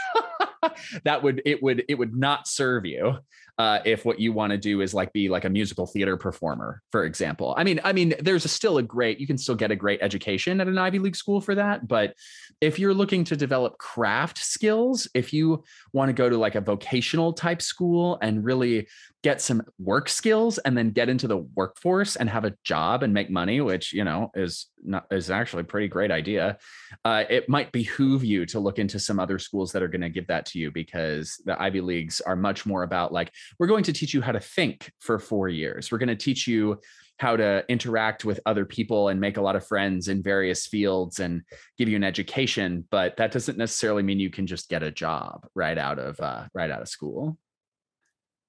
that 1.04 1.24
would 1.24 1.42
it 1.46 1.62
would 1.62 1.84
it 1.88 1.96
would 1.96 2.16
not 2.16 2.48
serve 2.48 2.86
you 2.86 3.18
uh, 3.58 3.80
if 3.86 4.04
what 4.04 4.20
you 4.20 4.34
want 4.34 4.52
to 4.52 4.58
do 4.58 4.82
is 4.82 4.94
like 4.94 5.14
be 5.14 5.30
like 5.30 5.46
a 5.46 5.50
musical 5.50 5.86
theater 5.86 6.18
performer, 6.18 6.82
for 6.92 7.06
example. 7.06 7.54
I 7.58 7.64
mean, 7.64 7.80
I 7.84 7.94
mean, 7.94 8.14
there's 8.20 8.44
a 8.44 8.50
still 8.50 8.78
a 8.78 8.84
great, 8.84 9.20
you 9.20 9.28
can 9.28 9.38
still 9.38 9.56
get 9.56 9.72
a 9.72 9.76
great 9.76 10.00
education 10.02 10.60
at 10.60 10.68
an 10.68 10.78
Ivy 10.78 11.00
League 11.00 11.16
school 11.16 11.40
for 11.40 11.56
that. 11.56 11.88
But 11.88 12.16
if 12.60 12.80
you're 12.80 12.94
looking 12.94 13.24
to 13.26 13.38
develop 13.38 13.78
craft 13.78 14.40
skills, 14.40 15.08
if 15.14 15.32
you 15.32 15.64
want 15.94 16.10
to 16.10 16.14
go 16.14 16.30
to 16.30 16.38
like 16.38 16.56
a 16.56 16.62
vocational 16.62 17.32
type 17.32 17.62
school 17.62 18.18
and 18.22 18.44
really 18.44 18.88
get 19.26 19.42
some 19.42 19.60
work 19.80 20.08
skills 20.08 20.60
and 20.60 20.78
then 20.78 20.92
get 20.92 21.10
into 21.10 21.28
the 21.28 21.40
workforce 21.56 22.16
and 22.16 22.30
have 22.30 22.46
a 22.46 22.54
job 22.64 23.02
and 23.02 23.12
make 23.12 23.28
money, 23.32 23.60
which 23.60 23.92
you 23.92 24.04
know 24.04 24.30
is 24.36 24.68
not 24.84 25.08
is 25.10 25.32
actually 25.32 25.62
a 25.62 25.66
pretty 25.66 25.88
great 25.88 26.12
idea. 26.12 26.60
Uh, 27.04 27.24
it 27.28 27.50
might 27.50 27.72
behoove 27.72 28.24
you 28.24 28.46
to 28.46 28.60
look 28.60 28.78
into 28.78 29.00
some 29.00 29.20
other 29.20 29.40
schools 29.40 29.72
that 29.72 29.82
are 29.82 29.88
going 29.88 30.00
to 30.00 30.12
give 30.12 30.28
that 30.28 30.46
to 30.46 30.60
you 30.60 30.70
because 30.70 31.42
the 31.44 31.60
Ivy 31.60 31.82
Leagues 31.82 32.22
are 32.22 32.36
much 32.36 32.68
more 32.68 32.84
about 32.84 33.12
like 33.12 33.32
we're 33.58 33.66
going 33.66 33.84
to 33.86 33.94
teach 33.94 34.14
you 34.14 34.22
how 34.22 34.32
to 34.32 34.40
think 34.40 34.92
for 35.00 35.18
four 35.18 35.50
years. 35.50 35.92
We're 35.92 35.98
going 35.98 36.10
to 36.10 36.16
teach 36.16 36.46
you 36.46 36.80
how 37.18 37.36
to 37.36 37.66
interact 37.68 38.26
with 38.26 38.40
other 38.46 38.64
people 38.64 39.08
and 39.08 39.20
make 39.20 39.38
a 39.38 39.42
lot 39.42 39.56
of 39.56 39.66
friends 39.66 40.08
in 40.08 40.22
various 40.22 40.68
fields 40.68 41.20
and 41.20 41.42
give 41.80 41.90
you 41.90 41.96
an 41.96 42.04
education 42.04 42.86
but 42.92 43.16
that 43.16 43.32
doesn't 43.32 43.58
necessarily 43.58 44.04
mean 44.04 44.20
you 44.20 44.30
can 44.30 44.46
just 44.46 44.68
get 44.68 44.84
a 44.84 44.92
job 44.92 45.48
right 45.56 45.78
out 45.78 45.98
of 45.98 46.20
uh, 46.20 46.44
right 46.54 46.70
out 46.70 46.82
of 46.82 46.90
school 46.90 47.38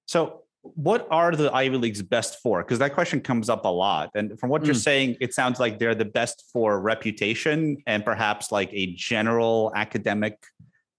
so 0.05 0.43
what 0.75 1.07
are 1.11 1.35
the 1.35 1.53
ivy 1.53 1.77
leagues 1.77 2.01
best 2.01 2.39
for 2.41 2.63
because 2.63 2.79
that 2.79 2.93
question 2.93 3.19
comes 3.19 3.49
up 3.49 3.65
a 3.65 3.69
lot 3.69 4.09
and 4.15 4.39
from 4.39 4.49
what 4.49 4.65
you're 4.65 4.75
mm. 4.75 4.83
saying 4.83 5.17
it 5.19 5.33
sounds 5.33 5.59
like 5.59 5.79
they're 5.79 5.95
the 5.95 6.05
best 6.05 6.43
for 6.51 6.79
reputation 6.79 7.77
and 7.87 8.03
perhaps 8.03 8.51
like 8.51 8.69
a 8.71 8.93
general 8.93 9.71
academic 9.75 10.37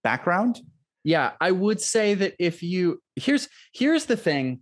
background 0.02 0.60
yeah 1.04 1.32
i 1.40 1.50
would 1.50 1.80
say 1.80 2.14
that 2.14 2.34
if 2.38 2.62
you 2.62 3.00
here's 3.16 3.48
here's 3.72 4.06
the 4.06 4.16
thing 4.16 4.60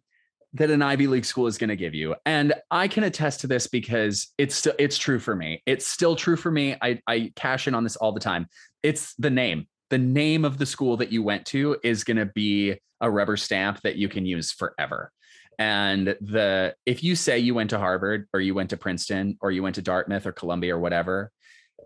that 0.54 0.70
an 0.70 0.80
Ivy 0.80 1.06
League 1.06 1.24
school 1.24 1.46
is 1.46 1.58
going 1.58 1.68
to 1.68 1.76
give 1.76 1.94
you. 1.94 2.14
And 2.24 2.54
I 2.70 2.88
can 2.88 3.04
attest 3.04 3.40
to 3.40 3.46
this 3.46 3.66
because 3.66 4.28
it's 4.38 4.54
still 4.54 4.72
it's 4.78 4.96
true 4.96 5.18
for 5.18 5.36
me. 5.36 5.62
It's 5.66 5.86
still 5.86 6.16
true 6.16 6.36
for 6.36 6.50
me. 6.50 6.76
I, 6.80 7.00
I 7.06 7.32
cash 7.36 7.68
in 7.68 7.74
on 7.74 7.84
this 7.84 7.96
all 7.96 8.12
the 8.12 8.20
time. 8.20 8.46
It's 8.82 9.14
the 9.16 9.30
name. 9.30 9.66
The 9.90 9.98
name 9.98 10.44
of 10.44 10.58
the 10.58 10.66
school 10.66 10.96
that 10.98 11.12
you 11.12 11.22
went 11.22 11.46
to 11.46 11.76
is 11.82 12.04
going 12.04 12.16
to 12.16 12.26
be 12.26 12.76
a 13.00 13.10
rubber 13.10 13.36
stamp 13.36 13.82
that 13.82 13.96
you 13.96 14.08
can 14.08 14.26
use 14.26 14.52
forever. 14.52 15.12
And 15.58 16.08
the 16.20 16.75
if 16.84 17.02
you 17.02 17.16
say 17.16 17.38
you 17.38 17.54
went 17.54 17.70
to 17.70 17.78
Harvard 17.78 18.26
or 18.34 18.40
you 18.40 18.54
went 18.54 18.70
to 18.70 18.76
Princeton 18.76 19.38
or 19.40 19.50
you 19.50 19.62
went 19.62 19.76
to 19.76 19.82
Dartmouth 19.82 20.26
or 20.26 20.32
Columbia 20.32 20.76
or 20.76 20.80
whatever, 20.80 21.30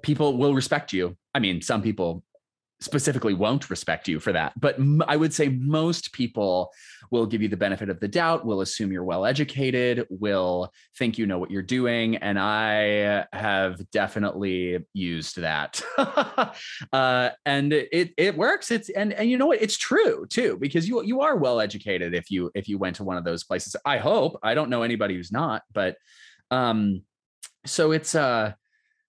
people 0.03 0.37
will 0.37 0.55
respect 0.55 0.93
you. 0.93 1.17
I 1.35 1.39
mean, 1.39 1.63
some 1.63 1.83
people 1.83 2.25
specifically 2.81 3.35
won't 3.35 3.69
respect 3.69 4.09
you 4.09 4.19
for 4.19 4.33
that. 4.33 4.59
But 4.59 4.79
I 5.07 5.17
would 5.17 5.35
say 5.35 5.49
most 5.49 6.13
people 6.13 6.73
will 7.11 7.27
give 7.27 7.43
you 7.43 7.49
the 7.49 7.57
benefit 7.57 7.91
of 7.91 8.01
the 8.01 8.09
doubt, 8.09 8.47
will 8.47 8.63
assume 8.63 8.91
you're 8.91 9.05
well 9.05 9.27
educated, 9.27 10.07
will 10.09 10.73
think 10.97 11.19
you 11.19 11.27
know 11.27 11.39
what 11.39 11.51
you're 11.51 11.63
doing. 11.63 12.17
And 12.17 12.39
I 12.39 13.27
have 13.33 13.89
definitely 13.91 14.79
used 14.95 15.37
that. 15.37 15.83
uh, 16.93 17.31
and 17.45 17.73
it 17.73 18.15
it 18.17 18.37
works. 18.37 18.71
It's 18.71 18.89
and 18.89 19.13
and 19.13 19.29
you 19.29 19.37
know 19.37 19.47
what? 19.47 19.61
It's 19.61 19.77
true 19.77 20.27
too, 20.27 20.57
because 20.59 20.89
you 20.89 21.03
you 21.03 21.21
are 21.21 21.37
well 21.37 21.61
educated 21.61 22.15
if 22.15 22.31
you 22.31 22.51
if 22.55 22.69
you 22.69 22.79
went 22.79 22.97
to 22.97 23.05
one 23.05 23.17
of 23.17 23.25
those 23.25 23.45
places. 23.45 23.77
I 23.85 23.99
hope. 23.99 24.39
I 24.43 24.55
don't 24.55 24.71
know 24.71 24.83
anybody 24.83 25.15
who's 25.15 25.33
not, 25.33 25.63
but 25.73 25.97
um 26.51 27.03
so 27.67 27.93
it's 27.93 28.15
uh 28.15 28.53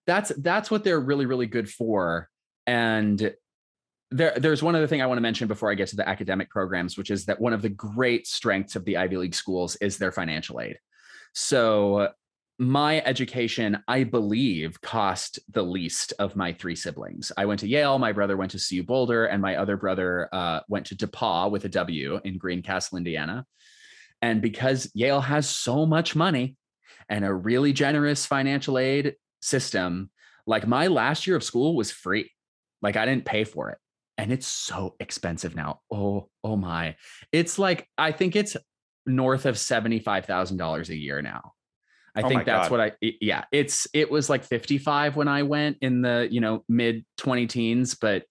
that's 0.06 0.30
that's 0.38 0.70
what 0.70 0.84
they're 0.84 1.00
really, 1.00 1.26
really 1.26 1.46
good 1.46 1.70
for. 1.70 2.28
And 2.66 3.34
there, 4.12 4.32
there's 4.36 4.62
one 4.62 4.74
other 4.74 4.86
thing 4.86 5.02
I 5.02 5.06
want 5.06 5.18
to 5.18 5.22
mention 5.22 5.48
before 5.48 5.70
I 5.70 5.74
get 5.74 5.88
to 5.88 5.96
the 5.96 6.08
academic 6.08 6.50
programs, 6.50 6.96
which 6.96 7.10
is 7.10 7.24
that 7.26 7.40
one 7.40 7.52
of 7.52 7.62
the 7.62 7.68
great 7.68 8.26
strengths 8.26 8.76
of 8.76 8.84
the 8.84 8.96
Ivy 8.96 9.16
League 9.16 9.34
schools 9.34 9.76
is 9.76 9.98
their 9.98 10.12
financial 10.12 10.60
aid. 10.60 10.78
So 11.34 12.10
my 12.58 13.00
education, 13.02 13.82
I 13.88 14.04
believe, 14.04 14.80
cost 14.82 15.40
the 15.50 15.62
least 15.62 16.12
of 16.18 16.36
my 16.36 16.52
three 16.52 16.76
siblings. 16.76 17.32
I 17.36 17.46
went 17.46 17.60
to 17.60 17.68
Yale, 17.68 17.98
my 17.98 18.12
brother 18.12 18.36
went 18.36 18.52
to 18.52 18.60
CU 18.60 18.82
Boulder, 18.82 19.26
and 19.26 19.42
my 19.42 19.56
other 19.56 19.76
brother 19.76 20.28
uh, 20.32 20.60
went 20.68 20.86
to 20.86 20.96
DePauw 20.96 21.50
with 21.50 21.64
a 21.64 21.68
W 21.70 22.20
in 22.24 22.38
Greencastle, 22.38 22.98
Indiana. 22.98 23.46
And 24.20 24.40
because 24.40 24.90
Yale 24.94 25.20
has 25.20 25.48
so 25.48 25.86
much 25.86 26.14
money 26.14 26.56
and 27.08 27.24
a 27.24 27.34
really 27.34 27.72
generous 27.72 28.26
financial 28.26 28.78
aid 28.78 29.16
system, 29.40 30.10
like 30.46 30.66
my 30.66 30.86
last 30.86 31.26
year 31.26 31.36
of 31.36 31.42
school 31.42 31.74
was 31.74 31.90
free. 31.90 32.30
Like 32.82 32.96
I 32.96 33.06
didn't 33.06 33.24
pay 33.24 33.44
for 33.44 33.70
it 33.70 33.78
and 34.18 34.32
it's 34.32 34.46
so 34.46 34.94
expensive 35.00 35.54
now. 35.54 35.80
Oh, 35.90 36.28
oh 36.44 36.56
my. 36.56 36.96
It's 37.32 37.58
like 37.58 37.88
I 37.96 38.12
think 38.12 38.36
it's 38.36 38.56
north 39.06 39.46
of 39.46 39.56
$75,000 39.56 40.88
a 40.88 40.96
year 40.96 41.22
now. 41.22 41.52
I 42.14 42.22
oh 42.22 42.28
think 42.28 42.44
that's 42.44 42.68
God. 42.68 42.70
what 42.70 42.80
I 42.80 42.92
yeah, 43.22 43.44
it's 43.52 43.86
it 43.94 44.10
was 44.10 44.28
like 44.28 44.44
55 44.44 45.16
when 45.16 45.28
I 45.28 45.44
went 45.44 45.78
in 45.80 46.02
the, 46.02 46.28
you 46.30 46.40
know, 46.40 46.62
mid 46.68 47.06
20 47.16 47.46
teens, 47.46 47.94
but 47.94 48.24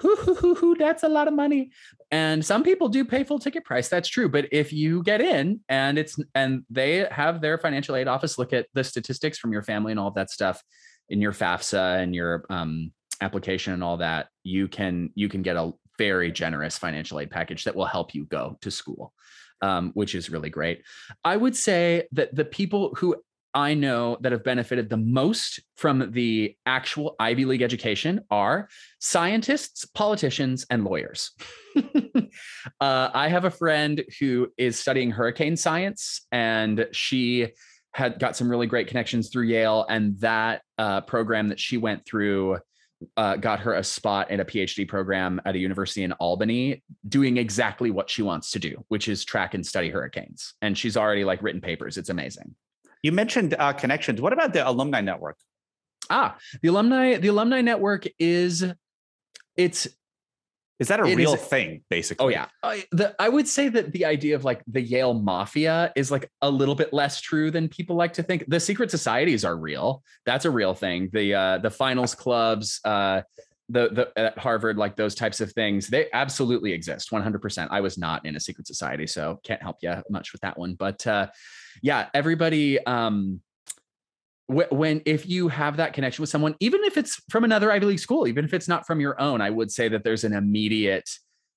hoo, 0.00 0.16
hoo, 0.16 0.34
hoo, 0.34 0.54
hoo, 0.54 0.74
that's 0.74 1.02
a 1.02 1.08
lot 1.08 1.28
of 1.28 1.34
money. 1.34 1.70
And 2.10 2.44
some 2.44 2.64
people 2.64 2.88
do 2.88 3.04
pay 3.04 3.22
full 3.22 3.38
ticket 3.38 3.64
price. 3.64 3.88
That's 3.88 4.08
true. 4.08 4.28
But 4.28 4.48
if 4.50 4.72
you 4.72 5.02
get 5.02 5.20
in 5.20 5.60
and 5.68 5.98
it's 5.98 6.18
and 6.34 6.64
they 6.70 7.06
have 7.10 7.40
their 7.40 7.58
financial 7.58 7.96
aid 7.96 8.08
office 8.08 8.38
look 8.38 8.52
at 8.52 8.66
the 8.74 8.82
statistics 8.82 9.38
from 9.38 9.52
your 9.52 9.62
family 9.62 9.92
and 9.92 10.00
all 10.00 10.08
of 10.08 10.14
that 10.14 10.30
stuff 10.30 10.62
in 11.08 11.20
your 11.20 11.32
FAFSA 11.32 12.02
and 12.02 12.14
your 12.14 12.44
um, 12.50 12.92
application 13.20 13.72
and 13.72 13.84
all 13.84 13.98
that, 13.98 14.28
you 14.42 14.68
can 14.68 15.10
you 15.14 15.28
can 15.28 15.42
get 15.42 15.56
a 15.56 15.72
very 15.98 16.30
generous 16.30 16.78
financial 16.78 17.18
aid 17.20 17.30
package 17.30 17.64
that 17.64 17.74
will 17.74 17.86
help 17.86 18.14
you 18.14 18.24
go 18.26 18.56
to 18.60 18.70
school. 18.70 19.12
Um, 19.60 19.90
which 19.94 20.14
is 20.14 20.30
really 20.30 20.50
great. 20.50 20.84
I 21.24 21.36
would 21.36 21.56
say 21.56 22.06
that 22.12 22.32
the 22.32 22.44
people 22.44 22.94
who 22.94 23.16
I 23.54 23.74
know 23.74 24.18
that 24.20 24.32
have 24.32 24.44
benefited 24.44 24.88
the 24.88 24.96
most 24.96 25.60
from 25.76 26.12
the 26.12 26.56
actual 26.66 27.16
Ivy 27.18 27.44
League 27.44 27.62
education 27.62 28.20
are 28.30 28.68
scientists, 29.00 29.84
politicians, 29.84 30.66
and 30.70 30.84
lawyers. 30.84 31.32
uh, 31.76 31.90
I 32.80 33.28
have 33.28 33.44
a 33.44 33.50
friend 33.50 34.04
who 34.20 34.48
is 34.58 34.78
studying 34.78 35.10
hurricane 35.10 35.56
science, 35.56 36.26
and 36.30 36.86
she 36.92 37.48
had 37.94 38.20
got 38.20 38.36
some 38.36 38.50
really 38.50 38.66
great 38.66 38.86
connections 38.86 39.30
through 39.30 39.46
Yale, 39.46 39.86
and 39.88 40.18
that 40.20 40.62
uh, 40.76 41.00
program 41.00 41.48
that 41.48 41.58
she 41.58 41.78
went 41.78 42.04
through 42.06 42.58
uh, 43.16 43.36
got 43.36 43.60
her 43.60 43.74
a 43.74 43.84
spot 43.84 44.30
in 44.30 44.40
a 44.40 44.44
PhD 44.44 44.86
program 44.86 45.40
at 45.44 45.54
a 45.54 45.58
university 45.58 46.02
in 46.02 46.12
Albany, 46.12 46.82
doing 47.08 47.36
exactly 47.36 47.90
what 47.90 48.10
she 48.10 48.22
wants 48.22 48.50
to 48.52 48.58
do, 48.58 48.84
which 48.88 49.08
is 49.08 49.24
track 49.24 49.54
and 49.54 49.64
study 49.64 49.88
hurricanes. 49.88 50.54
And 50.62 50.76
she's 50.76 50.96
already 50.96 51.24
like 51.24 51.42
written 51.42 51.60
papers. 51.60 51.96
It's 51.96 52.08
amazing. 52.08 52.54
You 53.02 53.12
mentioned 53.12 53.54
uh, 53.58 53.72
connections. 53.74 54.20
What 54.20 54.32
about 54.32 54.52
the 54.52 54.68
alumni 54.68 55.00
network? 55.00 55.38
Ah, 56.10 56.36
the 56.62 56.68
alumni 56.68 57.16
the 57.18 57.28
alumni 57.28 57.60
network 57.60 58.06
is 58.18 58.64
it's 59.56 59.88
is 60.78 60.88
that 60.88 61.00
a 61.00 61.04
real 61.04 61.34
is, 61.34 61.40
thing 61.40 61.82
basically? 61.90 62.24
Oh 62.24 62.28
yeah. 62.28 62.46
I, 62.62 62.84
the, 62.92 63.14
I 63.18 63.28
would 63.28 63.48
say 63.48 63.68
that 63.68 63.92
the 63.92 64.04
idea 64.04 64.36
of 64.36 64.44
like 64.44 64.62
the 64.66 64.80
yale 64.80 65.14
mafia 65.14 65.92
is 65.96 66.10
like 66.10 66.30
a 66.42 66.50
little 66.50 66.74
bit 66.74 66.92
less 66.92 67.20
true 67.20 67.50
than 67.50 67.68
people 67.68 67.96
like 67.96 68.12
to 68.14 68.22
think. 68.22 68.44
The 68.48 68.60
secret 68.60 68.90
societies 68.90 69.44
are 69.44 69.56
real. 69.56 70.02
That's 70.24 70.44
a 70.44 70.50
real 70.50 70.74
thing. 70.74 71.10
The 71.12 71.34
uh 71.34 71.58
the 71.58 71.70
finals 71.70 72.14
clubs 72.14 72.80
uh 72.84 73.22
the 73.70 73.88
the 73.90 74.12
at 74.18 74.38
harvard 74.38 74.78
like 74.78 74.96
those 74.96 75.14
types 75.14 75.42
of 75.42 75.52
things 75.52 75.88
they 75.88 76.06
absolutely 76.14 76.72
exist 76.72 77.10
100% 77.10 77.68
i 77.70 77.82
was 77.82 77.98
not 77.98 78.24
in 78.24 78.34
a 78.34 78.40
secret 78.40 78.66
society 78.66 79.06
so 79.06 79.38
can't 79.44 79.62
help 79.62 79.76
you 79.82 79.94
much 80.08 80.32
with 80.32 80.40
that 80.40 80.58
one. 80.58 80.74
But 80.74 81.06
uh 81.06 81.28
yeah, 81.82 82.08
everybody 82.14 82.84
um 82.84 83.40
when 84.48 85.02
if 85.04 85.28
you 85.28 85.48
have 85.48 85.76
that 85.76 85.92
connection 85.92 86.22
with 86.22 86.30
someone 86.30 86.54
even 86.58 86.82
if 86.84 86.96
it's 86.96 87.20
from 87.28 87.44
another 87.44 87.70
ivy 87.70 87.86
league 87.86 87.98
school 87.98 88.26
even 88.26 88.44
if 88.44 88.54
it's 88.54 88.68
not 88.68 88.86
from 88.86 88.98
your 88.98 89.20
own 89.20 89.40
i 89.40 89.50
would 89.50 89.70
say 89.70 89.88
that 89.88 90.04
there's 90.04 90.24
an 90.24 90.32
immediate 90.32 91.08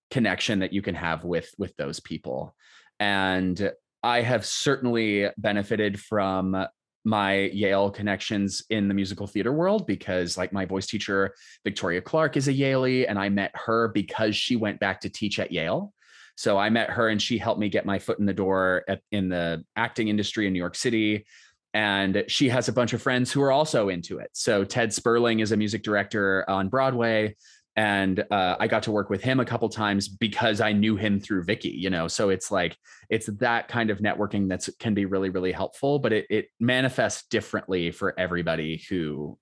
connection 0.10 0.60
that 0.60 0.74
you 0.74 0.81
can 0.81 0.93
have 0.93 1.24
with 1.24 1.50
with 1.57 1.75
those 1.77 2.01
people 2.01 2.53
and 3.00 3.71
i 4.03 4.21
have 4.21 4.45
certainly 4.45 5.27
benefited 5.38 6.00
from 6.00 6.65
my 7.03 7.36
yale 7.53 7.89
connections 7.89 8.63
in 8.69 8.88
the 8.89 8.93
musical 8.93 9.25
theater 9.25 9.53
world 9.53 9.88
because 9.88 10.38
like 10.38 10.51
my 10.51 10.65
voice 10.65 10.86
teacher 10.86 11.33
victoria 11.63 12.01
clark 12.01 12.36
is 12.36 12.50
a 12.50 12.53
yalie 12.53 13.05
and 13.07 13.17
i 13.17 13.29
met 13.29 13.51
her 13.55 13.88
because 13.88 14.36
she 14.36 14.57
went 14.57 14.79
back 14.81 15.00
to 15.00 15.10
teach 15.10 15.39
at 15.39 15.51
yale 15.51 15.93
so 16.36 16.57
I 16.57 16.69
met 16.69 16.89
her 16.89 17.10
and 17.10 17.21
she 17.21 17.38
helped 17.38 17.60
me 17.60 17.69
get 17.69 17.86
my 17.86 18.00
foot 18.00 18.17
in 18.17 18.25
the 18.25 18.33
door 18.33 18.83
at, 18.88 19.01
in 19.12 19.29
the 19.29 19.63
acting 19.75 20.07
industry 20.07 20.48
in 20.48 20.53
New 20.53 20.60
York 20.60 20.75
City. 20.75 21.25
And 21.73 22.25
she 22.27 22.49
has 22.49 22.67
a 22.67 22.73
bunch 22.73 22.93
of 22.93 23.01
friends 23.01 23.31
who 23.31 23.41
are 23.41 23.51
also 23.51 23.89
into 23.89 24.19
it. 24.19 24.29
So 24.33 24.63
Ted 24.63 24.93
Sperling 24.93 25.39
is 25.39 25.51
a 25.51 25.57
music 25.57 25.83
director 25.83 26.49
on 26.49 26.67
Broadway. 26.67 27.35
And 27.77 28.23
uh, 28.31 28.57
I 28.59 28.67
got 28.67 28.83
to 28.83 28.91
work 28.91 29.09
with 29.09 29.23
him 29.23 29.39
a 29.39 29.45
couple 29.45 29.69
times 29.69 30.09
because 30.09 30.59
I 30.59 30.73
knew 30.73 30.97
him 30.97 31.21
through 31.21 31.45
Vicky, 31.45 31.69
you 31.69 31.89
know. 31.89 32.09
So 32.09 32.29
it's 32.29 32.51
like 32.51 32.75
it's 33.09 33.27
that 33.27 33.69
kind 33.69 33.89
of 33.89 33.99
networking 33.99 34.49
that 34.49 34.67
can 34.79 34.93
be 34.93 35.05
really, 35.05 35.29
really 35.29 35.53
helpful, 35.53 35.97
but 35.97 36.11
it 36.11 36.25
it 36.29 36.47
manifests 36.59 37.27
differently 37.29 37.91
for 37.91 38.13
everybody 38.19 38.83
who 38.89 39.37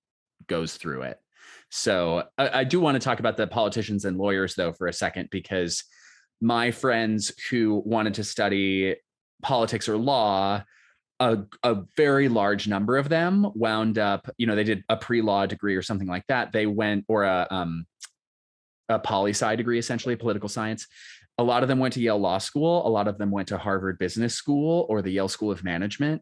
goes 0.45 0.75
through 0.77 1.01
it. 1.03 1.17
So 1.71 2.23
I, 2.37 2.59
I 2.59 2.63
do 2.65 2.79
want 2.79 2.95
to 2.95 2.99
talk 2.99 3.19
about 3.19 3.35
the 3.35 3.47
politicians 3.47 4.05
and 4.05 4.17
lawyers 4.17 4.53
though 4.53 4.73
for 4.73 4.85
a 4.85 4.93
second 4.93 5.29
because 5.31 5.83
my 6.39 6.69
friends 6.71 7.31
who 7.49 7.81
wanted 7.85 8.13
to 8.15 8.23
study 8.23 8.95
politics 9.41 9.89
or 9.89 9.97
law 9.97 10.63
a, 11.19 11.39
a, 11.63 11.83
very 11.97 12.29
large 12.29 12.67
number 12.67 12.97
of 12.97 13.09
them 13.09 13.51
wound 13.53 13.97
up 13.97 14.29
you 14.37 14.47
know 14.47 14.55
they 14.55 14.63
did 14.63 14.83
a 14.89 14.95
pre-law 14.95 15.45
degree 15.45 15.75
or 15.75 15.81
something 15.81 16.07
like 16.07 16.25
that. 16.27 16.51
They 16.51 16.65
went 16.65 17.05
or 17.07 17.23
a 17.23 17.47
um 17.51 17.85
a 18.87 18.99
poli 18.99 19.31
sci 19.31 19.55
degree 19.55 19.79
essentially 19.79 20.15
political 20.15 20.49
science. 20.49 20.87
A 21.37 21.43
lot 21.43 21.63
of 21.63 21.69
them 21.69 21.79
went 21.79 21.93
to 21.93 22.01
yale 22.01 22.17
law 22.17 22.37
school. 22.37 22.85
A 22.85 22.89
lot 22.89 23.07
of 23.07 23.17
them 23.17 23.31
went 23.31 23.47
to 23.49 23.57
harvard 23.57 23.97
business 23.97 24.33
school 24.33 24.85
or 24.89 25.01
the 25.01 25.11
yale 25.11 25.29
school 25.29 25.51
of 25.51 25.63
management. 25.63 26.21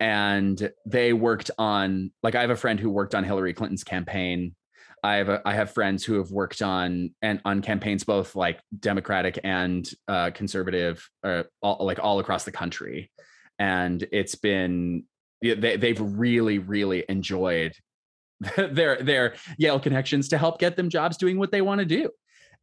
And 0.00 0.70
they 0.84 1.12
worked 1.12 1.50
on 1.58 2.10
like 2.22 2.34
i 2.34 2.40
have 2.40 2.50
a 2.50 2.56
friend 2.56 2.78
who 2.78 2.90
worked 2.90 3.14
on 3.14 3.24
hillary 3.24 3.54
clinton's 3.54 3.84
campaign. 3.84 4.54
I 5.02 5.16
have 5.16 5.28
a, 5.28 5.42
I 5.44 5.54
have 5.54 5.72
friends 5.72 6.04
who 6.04 6.14
have 6.14 6.30
worked 6.30 6.62
on 6.62 7.14
and 7.22 7.40
on 7.44 7.62
campaigns 7.62 8.02
both 8.02 8.34
like 8.34 8.58
Democratic 8.80 9.38
and 9.44 9.88
uh, 10.08 10.30
conservative, 10.34 11.08
uh, 11.22 11.44
all, 11.62 11.86
like 11.86 12.00
all 12.02 12.18
across 12.18 12.44
the 12.44 12.50
country, 12.50 13.12
and 13.58 14.06
it's 14.12 14.34
been 14.34 15.04
they 15.40 15.76
they've 15.76 16.00
really 16.00 16.58
really 16.58 17.04
enjoyed 17.08 17.72
their 18.56 19.02
their 19.02 19.34
Yale 19.58 19.80
connections 19.80 20.28
to 20.28 20.38
help 20.38 20.58
get 20.58 20.76
them 20.76 20.90
jobs 20.90 21.16
doing 21.16 21.38
what 21.38 21.50
they 21.50 21.62
want 21.62 21.80
to 21.80 21.84
do. 21.84 22.10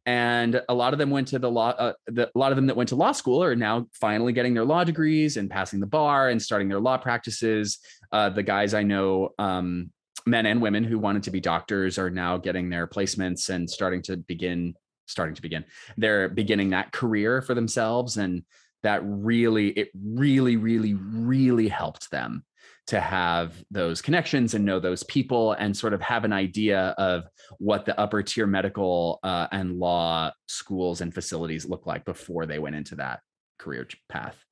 And 0.06 0.60
a 0.68 0.74
lot 0.74 0.92
of 0.92 0.98
them 0.98 1.08
went 1.08 1.28
to 1.28 1.38
the 1.38 1.50
law. 1.50 1.70
Uh, 1.70 1.94
the, 2.06 2.30
a 2.34 2.38
lot 2.38 2.52
of 2.52 2.56
them 2.56 2.66
that 2.66 2.76
went 2.76 2.90
to 2.90 2.96
law 2.96 3.12
school 3.12 3.42
are 3.42 3.56
now 3.56 3.86
finally 3.94 4.34
getting 4.34 4.52
their 4.52 4.64
law 4.64 4.84
degrees 4.84 5.38
and 5.38 5.48
passing 5.48 5.80
the 5.80 5.86
bar 5.86 6.28
and 6.28 6.40
starting 6.40 6.68
their 6.68 6.78
law 6.78 6.98
practices. 6.98 7.78
Uh, 8.12 8.28
the 8.28 8.42
guys 8.42 8.74
I 8.74 8.82
know 8.82 9.30
um, 9.38 9.90
men 10.26 10.46
and 10.46 10.60
women 10.60 10.84
who 10.84 10.98
wanted 10.98 11.22
to 11.24 11.30
be 11.30 11.40
doctors 11.40 11.98
are 11.98 12.10
now 12.10 12.36
getting 12.36 12.68
their 12.68 12.86
placements 12.86 13.48
and 13.48 13.68
starting 13.68 14.02
to 14.02 14.16
begin 14.16 14.74
starting 15.06 15.34
to 15.34 15.42
begin 15.42 15.62
they're 15.98 16.30
beginning 16.30 16.70
that 16.70 16.90
career 16.90 17.42
for 17.42 17.54
themselves 17.54 18.16
and 18.16 18.42
that 18.84 19.02
really 19.04 19.68
it 19.70 19.90
really 19.94 20.56
really 20.56 20.94
really 20.94 21.68
helped 21.68 22.10
them 22.10 22.44
to 22.86 23.00
have 23.00 23.64
those 23.70 24.02
connections 24.02 24.54
and 24.54 24.64
know 24.64 24.78
those 24.78 25.02
people 25.04 25.52
and 25.52 25.76
sort 25.76 25.94
of 25.94 26.00
have 26.02 26.24
an 26.24 26.32
idea 26.32 26.94
of 26.98 27.24
what 27.58 27.86
the 27.86 27.98
upper 27.98 28.22
tier 28.22 28.46
medical 28.46 29.18
uh, 29.22 29.46
and 29.52 29.78
law 29.78 30.30
schools 30.46 31.00
and 31.00 31.12
facilities 31.14 31.66
look 31.66 31.86
like 31.86 32.04
before 32.04 32.46
they 32.46 32.58
went 32.58 32.76
into 32.76 32.94
that 32.94 33.20
career 33.58 33.88
path 34.08 34.44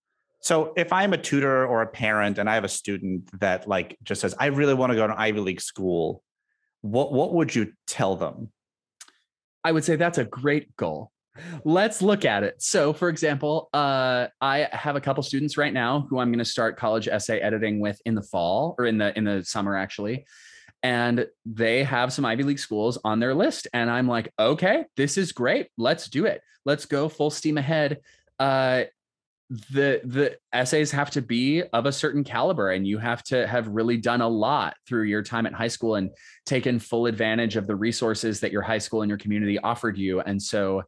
so 0.43 0.73
if 0.77 0.93
I'm 0.93 1.13
a 1.13 1.19
tutor 1.19 1.65
or 1.65 1.83
a 1.83 1.87
parent 1.87 2.39
and 2.39 2.51
I 2.51 2.55
have 2.55 2.65
a 2.65 2.69
student 2.69 3.31
that 3.41 3.69
like 3.69 3.97
just 4.03 4.21
says, 4.21 4.35
I 4.39 4.47
really 4.47 4.75
want 4.75 4.91
to 4.91 4.97
go 4.97 5.07
to 5.07 5.13
an 5.13 5.19
Ivy 5.19 5.39
League 5.39 5.61
school, 5.61 6.23
what 6.81 7.13
what 7.13 7.33
would 7.33 7.55
you 7.55 7.73
tell 7.87 8.17
them? 8.17 8.51
I 9.63 9.71
would 9.71 9.85
say 9.85 9.95
that's 9.95 10.19
a 10.19 10.25
great 10.25 10.77
goal. 10.77 11.12
Let's 11.65 12.03
look 12.03 12.25
at 12.25 12.43
it. 12.43 12.61
So, 12.63 12.93
for 12.93 13.09
example, 13.09 13.71
uh, 13.73 14.27
I 14.41 14.69
have 14.73 14.97
a 14.97 15.01
couple 15.01 15.23
students 15.23 15.57
right 15.57 15.73
now 15.73 16.07
who 16.11 16.19
I'm 16.19 16.31
going 16.31 16.39
to 16.39 16.45
start 16.45 16.77
college 16.77 17.09
essay 17.09 17.41
editing 17.41 17.81
with 17.81 18.01
in 18.05 18.15
the 18.15 18.23
fall 18.23 18.75
or 18.79 18.85
in 18.85 18.99
the 18.99 19.17
in 19.17 19.25
the 19.25 19.43
summer 19.45 19.77
actually, 19.77 20.27
and 20.83 21.27
they 21.47 21.85
have 21.85 22.13
some 22.13 22.25
Ivy 22.25 22.43
League 22.43 22.59
schools 22.59 22.99
on 23.05 23.19
their 23.19 23.35
list, 23.35 23.67
and 23.73 23.91
I'm 23.91 24.09
like, 24.09 24.33
okay, 24.39 24.85
this 24.97 25.17
is 25.17 25.33
great. 25.33 25.69
Let's 25.79 26.09
do 26.09 26.27
it. 26.27 26.43
Let's 26.67 26.85
go 26.85 27.09
full 27.09 27.31
steam 27.31 27.57
ahead. 27.57 28.01
Uh, 28.39 28.85
the 29.71 30.01
the 30.05 30.39
essays 30.53 30.91
have 30.91 31.11
to 31.11 31.21
be 31.21 31.63
of 31.75 31.85
a 31.85 31.93
certain 31.93 32.25
caliber 32.25 32.71
and 32.71 32.87
you 32.87 32.97
have 32.97 33.23
to 33.23 33.47
have 33.47 33.69
really 33.69 33.99
done 33.99 34.23
a 34.23 34.29
lot 34.29 34.75
through 34.89 35.03
your 35.03 35.23
time 35.23 35.45
at 35.45 35.53
high 35.53 35.69
school 35.69 35.97
and 35.97 36.11
taken 36.47 36.79
full 36.79 37.05
advantage 37.05 37.57
of 37.57 37.67
the 37.67 37.77
resources 37.77 38.41
that 38.41 38.51
your 38.51 38.63
high 38.63 38.79
school 38.79 39.03
and 39.03 39.11
your 39.11 39.19
community 39.19 39.59
offered 39.59 39.99
you 39.99 40.21
and 40.21 40.41
so 40.41 40.83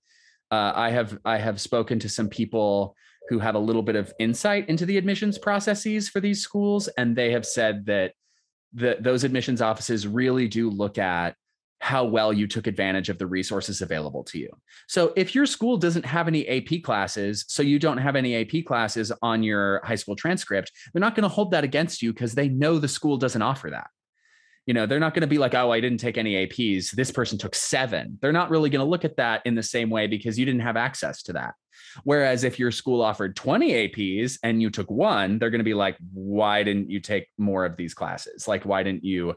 uh, 0.55 0.73
i 0.77 0.91
have 0.91 1.19
i 1.25 1.37
have 1.37 1.61
spoken 1.61 1.99
to 1.99 2.09
some 2.09 2.29
people 2.29 2.95
who 3.29 3.39
have 3.39 3.55
a 3.55 3.59
little 3.59 3.83
bit 3.83 3.97
of 3.97 4.13
insight 4.19 4.69
into 4.69 4.85
the 4.87 4.99
admissions 4.99 5.39
processes 5.39 6.09
for 6.09 6.21
these 6.21 6.41
schools 6.43 6.89
and 6.99 7.17
they 7.17 7.31
have 7.33 7.47
said 7.47 7.87
that 7.87 8.13
the, 8.75 8.97
those 9.01 9.25
admissions 9.25 9.63
offices 9.63 10.07
really 10.07 10.49
do 10.49 10.69
look 10.69 10.99
at 10.99 11.37
how 11.81 12.05
well 12.05 12.33
you 12.33 12.47
took 12.47 12.67
advantage 12.67 13.09
of 13.11 13.19
the 13.19 13.27
resources 13.27 13.83
available 13.83 14.25
to 14.25 14.39
you. 14.39 14.49
So 14.89 15.13
if 15.17 15.35
your 15.35 15.45
school 15.45 15.77
doesn't 15.77 16.07
have 16.07 16.29
any 16.29 16.49
AP 16.49 16.83
classes, 16.83 17.45
so 17.49 17.63
you 17.63 17.79
don't 17.79 17.99
have 17.99 18.17
any 18.17 18.37
AP 18.37 18.65
classes 18.65 19.13
on 19.21 19.43
your 19.43 19.83
high 19.85 19.95
school 19.97 20.17
transcript, 20.17 20.73
they're 20.93 21.01
not 21.01 21.15
going 21.15 21.25
to 21.25 21.29
hold 21.29 21.51
that 21.51 21.63
against 21.63 22.01
you 22.01 22.13
because 22.13 22.35
they 22.35 22.49
know 22.49 22.79
the 22.79 22.89
school 22.89 23.19
doesn't 23.19 23.43
offer 23.43 23.69
that. 23.71 23.89
You 24.67 24.75
know, 24.75 24.87
they're 24.87 25.01
not 25.01 25.13
going 25.13 25.23
to 25.23 25.27
be 25.27 25.39
like, 25.39 25.55
oh, 25.55 25.71
I 25.71 25.81
didn't 25.81 25.99
take 25.99 26.17
any 26.17 26.47
APs. 26.47 26.93
This 26.93 27.11
person 27.11 27.37
took 27.37 27.55
seven. 27.55 28.19
They're 28.23 28.33
not 28.33 28.51
really 28.51 28.71
going 28.71 28.85
to 28.85 28.91
look 28.91 29.05
at 29.05 29.17
that 29.17 29.43
in 29.45 29.55
the 29.55 29.63
same 29.63 29.91
way 29.91 30.07
because 30.07 30.39
you 30.39 30.47
didn't 30.47 30.63
have 30.63 30.77
access 30.77 31.23
to 31.25 31.35
that. 31.35 31.55
Whereas 32.05 32.45
if 32.45 32.59
your 32.59 32.71
school 32.71 33.03
offered 33.03 33.37
20 33.37 33.89
APs 33.89 34.39
and 34.43 34.63
you 34.63 34.71
took 34.71 34.91
one, 34.91 35.39
they're 35.39 35.51
going 35.51 35.59
to 35.59 35.65
be 35.65 35.75
like, 35.75 35.97
why 36.13 36.63
didn't 36.63 36.91
you 36.91 37.01
take 37.01 37.29
more 37.37 37.65
of 37.65 37.77
these 37.77 37.95
classes? 37.95 38.49
Like, 38.49 38.65
why 38.65 38.83
didn't 38.83 39.05
you 39.05 39.35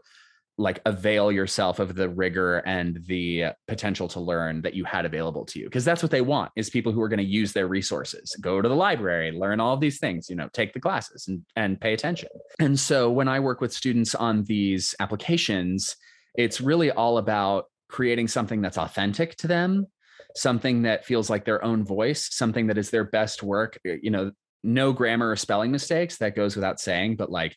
like 0.57 0.81
avail 0.85 1.31
yourself 1.31 1.79
of 1.79 1.95
the 1.95 2.09
rigor 2.09 2.57
and 2.59 2.99
the 3.05 3.45
potential 3.67 4.07
to 4.07 4.19
learn 4.19 4.61
that 4.63 4.73
you 4.73 4.83
had 4.83 5.05
available 5.05 5.45
to 5.45 5.59
you 5.59 5.65
because 5.65 5.85
that's 5.85 6.01
what 6.01 6.11
they 6.11 6.21
want 6.21 6.51
is 6.55 6.69
people 6.69 6.91
who 6.91 7.01
are 7.01 7.09
going 7.09 7.17
to 7.19 7.23
use 7.23 7.53
their 7.53 7.67
resources. 7.67 8.35
Go 8.41 8.61
to 8.61 8.67
the 8.67 8.75
library 8.75 9.31
learn 9.31 9.59
all 9.59 9.73
of 9.73 9.79
these 9.79 9.99
things 9.99 10.29
you 10.29 10.35
know 10.35 10.49
take 10.53 10.73
the 10.73 10.79
classes 10.79 11.27
and, 11.27 11.43
and 11.55 11.79
pay 11.79 11.93
attention. 11.93 12.29
And 12.59 12.79
so 12.79 13.11
when 13.11 13.27
i 13.27 13.39
work 13.39 13.61
with 13.61 13.73
students 13.73 14.15
on 14.15 14.43
these 14.43 14.95
applications 14.99 15.95
it's 16.35 16.61
really 16.61 16.91
all 16.91 17.17
about 17.17 17.65
creating 17.87 18.27
something 18.27 18.61
that's 18.61 18.77
authentic 18.77 19.35
to 19.37 19.47
them 19.47 19.85
something 20.35 20.83
that 20.83 21.05
feels 21.05 21.29
like 21.29 21.45
their 21.45 21.63
own 21.63 21.83
voice 21.83 22.35
something 22.35 22.67
that 22.67 22.77
is 22.77 22.89
their 22.89 23.03
best 23.03 23.43
work. 23.43 23.79
You 23.83 24.09
know 24.09 24.31
no 24.63 24.91
grammar 24.91 25.29
or 25.29 25.35
spelling 25.35 25.71
mistakes 25.71 26.17
that 26.17 26.35
goes 26.35 26.55
without 26.55 26.79
saying 26.79 27.15
but 27.15 27.31
like 27.31 27.55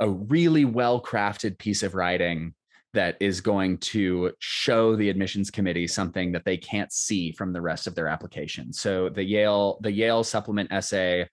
a 0.00 0.08
really 0.08 0.64
well 0.64 1.00
crafted 1.00 1.58
piece 1.58 1.82
of 1.82 1.94
writing 1.94 2.54
that 2.94 3.16
is 3.20 3.40
going 3.40 3.78
to 3.78 4.32
show 4.38 4.96
the 4.96 5.10
admissions 5.10 5.50
committee 5.50 5.86
something 5.86 6.32
that 6.32 6.44
they 6.44 6.56
can't 6.56 6.92
see 6.92 7.32
from 7.32 7.52
the 7.52 7.60
rest 7.60 7.86
of 7.86 7.94
their 7.94 8.08
application. 8.08 8.72
So 8.72 9.08
the 9.08 9.24
Yale 9.24 9.78
the 9.82 9.92
Yale 9.92 10.24
supplement 10.24 10.72
essay 10.72 11.28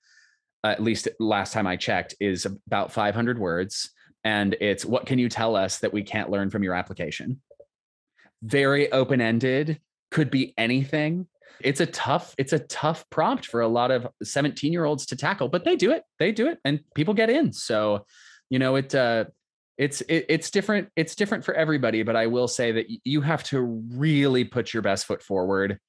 at 0.63 0.81
least 0.81 1.07
last 1.19 1.53
time 1.53 1.67
I 1.67 1.75
checked 1.75 2.15
is 2.19 2.45
about 2.45 2.91
500 2.91 3.39
words 3.39 3.91
and 4.24 4.55
it's 4.60 4.84
what 4.84 5.05
can 5.05 5.19
you 5.19 5.29
tell 5.29 5.55
us 5.55 5.79
that 5.79 5.93
we 5.93 6.03
can't 6.03 6.31
learn 6.31 6.50
from 6.50 6.63
your 6.63 6.74
application? 6.74 7.41
Very 8.41 8.91
open-ended, 8.91 9.79
could 10.12 10.31
be 10.31 10.53
anything. 10.57 11.27
It's 11.62 11.79
a 11.79 11.86
tough 11.86 12.36
it's 12.38 12.51
a 12.51 12.60
tough 12.60 13.05
prompt 13.10 13.45
for 13.45 13.62
a 13.62 13.67
lot 13.67 13.91
of 13.91 14.07
17-year-olds 14.24 15.05
to 15.07 15.15
tackle, 15.15 15.48
but 15.48 15.63
they 15.63 15.75
do 15.75 15.91
it. 15.91 16.03
They 16.19 16.31
do 16.31 16.50
it 16.50 16.60
and 16.65 16.81
people 16.95 17.13
get 17.13 17.29
in. 17.29 17.53
So 17.53 18.05
you 18.49 18.59
know 18.59 18.75
it 18.75 18.93
uh 18.93 19.25
it's 19.77 20.01
it, 20.01 20.25
it's 20.29 20.49
different 20.49 20.89
it's 20.95 21.15
different 21.15 21.43
for 21.43 21.53
everybody 21.53 22.03
but 22.03 22.15
i 22.15 22.27
will 22.27 22.47
say 22.47 22.71
that 22.71 22.85
you 23.03 23.21
have 23.21 23.43
to 23.43 23.61
really 23.61 24.43
put 24.43 24.73
your 24.73 24.83
best 24.83 25.05
foot 25.05 25.21
forward 25.21 25.79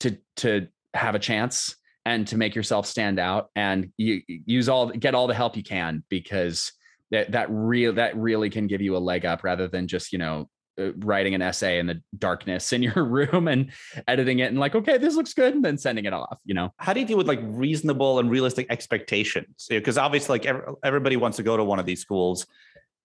to 0.00 0.16
to 0.36 0.66
have 0.94 1.14
a 1.14 1.18
chance 1.18 1.76
and 2.04 2.26
to 2.28 2.36
make 2.36 2.54
yourself 2.54 2.86
stand 2.86 3.18
out 3.18 3.50
and 3.56 3.92
you 3.96 4.22
use 4.28 4.68
all 4.68 4.88
get 4.88 5.14
all 5.14 5.26
the 5.26 5.34
help 5.34 5.56
you 5.56 5.62
can 5.62 6.02
because 6.08 6.72
that 7.10 7.32
that 7.32 7.48
real 7.50 7.92
that 7.92 8.16
really 8.16 8.50
can 8.50 8.66
give 8.66 8.80
you 8.80 8.96
a 8.96 8.98
leg 8.98 9.24
up 9.24 9.44
rather 9.44 9.68
than 9.68 9.86
just 9.86 10.12
you 10.12 10.18
know 10.18 10.48
Uh, 10.78 10.92
writing 10.98 11.34
an 11.34 11.40
essay 11.40 11.78
in 11.78 11.86
the 11.86 12.02
darkness 12.18 12.72
in 12.72 12.82
your 12.82 13.04
room 13.04 13.48
and 13.48 13.70
editing 14.08 14.40
it 14.40 14.50
and 14.50 14.58
like 14.58 14.74
okay 14.74 14.98
this 14.98 15.14
looks 15.14 15.32
good 15.32 15.54
and 15.54 15.64
then 15.64 15.78
sending 15.78 16.04
it 16.04 16.12
off 16.12 16.38
you 16.44 16.54
know? 16.54 16.72
How 16.76 16.92
do 16.92 17.00
you 17.00 17.06
deal 17.06 17.16
with 17.16 17.28
like 17.28 17.40
reasonable 17.42 18.18
and 18.18 18.30
realistic 18.30 18.66
expectations? 18.70 19.66
Because 19.68 19.98
obviously 19.98 20.38
like 20.38 20.56
everybody 20.82 21.16
wants 21.16 21.36
to 21.38 21.42
go 21.42 21.56
to 21.56 21.64
one 21.64 21.78
of 21.78 21.86
these 21.86 22.00
schools 22.00 22.46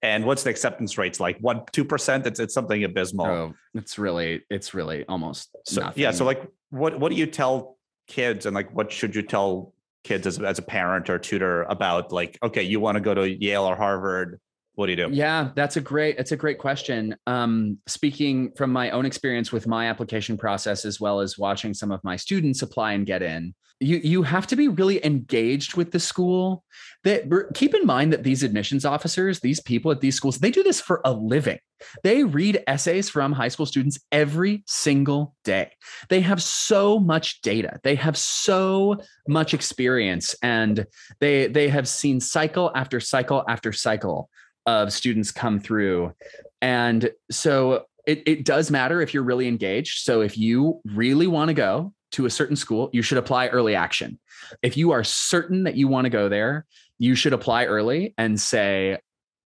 and 0.02 0.26
what's 0.26 0.44
the 0.44 0.50
acceptance 0.50 0.98
rates 0.98 1.20
like? 1.20 1.38
One 1.40 1.64
two 1.72 1.86
percent? 1.86 2.26
It's, 2.26 2.40
it's 2.40 2.54
something 2.54 2.84
abysmal. 2.84 3.26
Oh, 3.26 3.54
it's 3.74 3.98
really 4.00 4.44
it's 4.50 4.74
really 4.74 5.06
almost 5.06 5.56
so 5.66 5.82
nothing. 5.82 6.02
yeah 6.02 6.12
so 6.12 6.26
like 6.26 6.46
what 6.70 7.00
what 7.00 7.10
do 7.10 7.16
you 7.18 7.26
tell 7.26 7.78
kids 8.08 8.46
and 8.46 8.56
like 8.56 8.74
what 8.74 8.92
should 8.92 9.16
you 9.16 9.22
tell 9.22 9.74
kids 10.04 10.26
as, 10.26 10.40
as 10.40 10.58
a 10.58 10.64
parent 10.64 11.10
or 11.10 11.20
tutor 11.20 11.64
about 11.64 12.12
like 12.12 12.38
okay 12.42 12.64
you 12.64 12.80
want 12.80 12.96
to 12.96 13.02
go 13.02 13.14
to 13.14 13.30
yale 13.30 13.64
or 13.64 13.76
harvard 13.76 14.40
what 14.76 14.86
do 14.86 14.92
you 14.92 14.96
do? 14.96 15.10
Yeah, 15.12 15.50
that's 15.56 15.78
a 15.78 15.82
great 15.82 16.18
it's 16.18 16.32
a 16.32 16.38
great 16.38 16.58
question. 16.58 17.16
Um, 17.28 17.78
speaking 17.88 18.52
from 18.56 18.72
my 18.72 18.92
own 18.92 19.06
experience 19.06 19.52
with 19.52 19.68
my 19.68 19.88
application 19.88 20.38
process 20.38 20.86
as 20.86 21.00
well 21.00 21.20
as 21.20 21.38
watching 21.38 21.74
some 21.74 21.92
of 21.92 22.04
my 22.04 22.16
students 22.16 22.62
apply 22.62 22.94
and 22.94 23.06
get 23.06 23.22
in, 23.22 23.54
you 23.82 23.98
you 23.98 24.24
have 24.24 24.48
to 24.48 24.56
be 24.56 24.70
really 24.70 25.04
engaged 25.06 25.76
with 25.76 25.92
the 25.92 26.00
school. 26.00 26.64
That 27.04 27.26
keep 27.56 27.74
in 27.74 27.86
mind 27.86 28.14
that 28.14 28.24
these 28.24 28.44
admissions 28.44 28.86
officers, 28.86 29.40
these 29.40 29.60
people 29.60 29.92
at 29.92 30.02
these 30.02 30.16
schools, 30.16 30.38
they 30.38 30.52
do 30.52 30.62
this 30.64 30.80
for 30.80 31.02
a 31.04 31.12
living. 31.12 31.58
They 32.04 32.24
read 32.24 32.64
essays 32.68 33.10
from 33.10 33.34
high 33.34 33.48
school 33.48 33.66
students 33.66 34.00
every 34.12 34.64
single 34.68 35.36
day. 35.44 35.72
They 36.10 36.22
have 36.22 36.44
so 36.44 37.00
much 37.00 37.42
data. 37.42 37.80
They 37.84 37.96
have 37.96 38.16
so 38.16 38.98
much 39.28 39.56
experience 39.56 40.36
and 40.44 40.86
they 41.20 41.48
they 41.48 41.68
have 41.70 41.88
seen 41.88 42.20
cycle 42.20 42.72
after 42.76 43.00
cycle 43.00 43.44
after 43.50 43.74
cycle 43.74 44.30
of 44.66 44.94
students 44.94 45.32
come 45.32 45.60
through. 45.60 46.14
And 46.62 47.12
so 47.30 47.86
it, 48.06 48.24
it 48.26 48.46
does 48.46 48.72
matter 48.72 49.02
if 49.02 49.14
you're 49.14 49.24
really 49.24 49.48
engaged. 49.48 50.04
So 50.04 50.22
if 50.22 50.38
you 50.38 50.82
really 50.86 51.28
want 51.28 51.50
to 51.50 51.54
go 51.54 51.94
to 52.14 52.26
a 52.26 52.30
certain 52.30 52.56
school, 52.56 52.90
you 52.94 53.02
should 53.02 53.18
apply 53.18 53.48
early 53.48 53.76
action. 53.76 54.20
If 54.62 54.78
you 54.78 54.92
are 54.92 55.04
certain 55.04 55.64
that 55.64 55.76
you 55.76 55.88
want 55.88 56.06
to 56.06 56.10
go 56.10 56.30
there, 56.30 56.66
you 57.00 57.16
should 57.16 57.34
apply 57.34 57.66
early 57.66 58.14
and 58.18 58.40
say, 58.40 59.00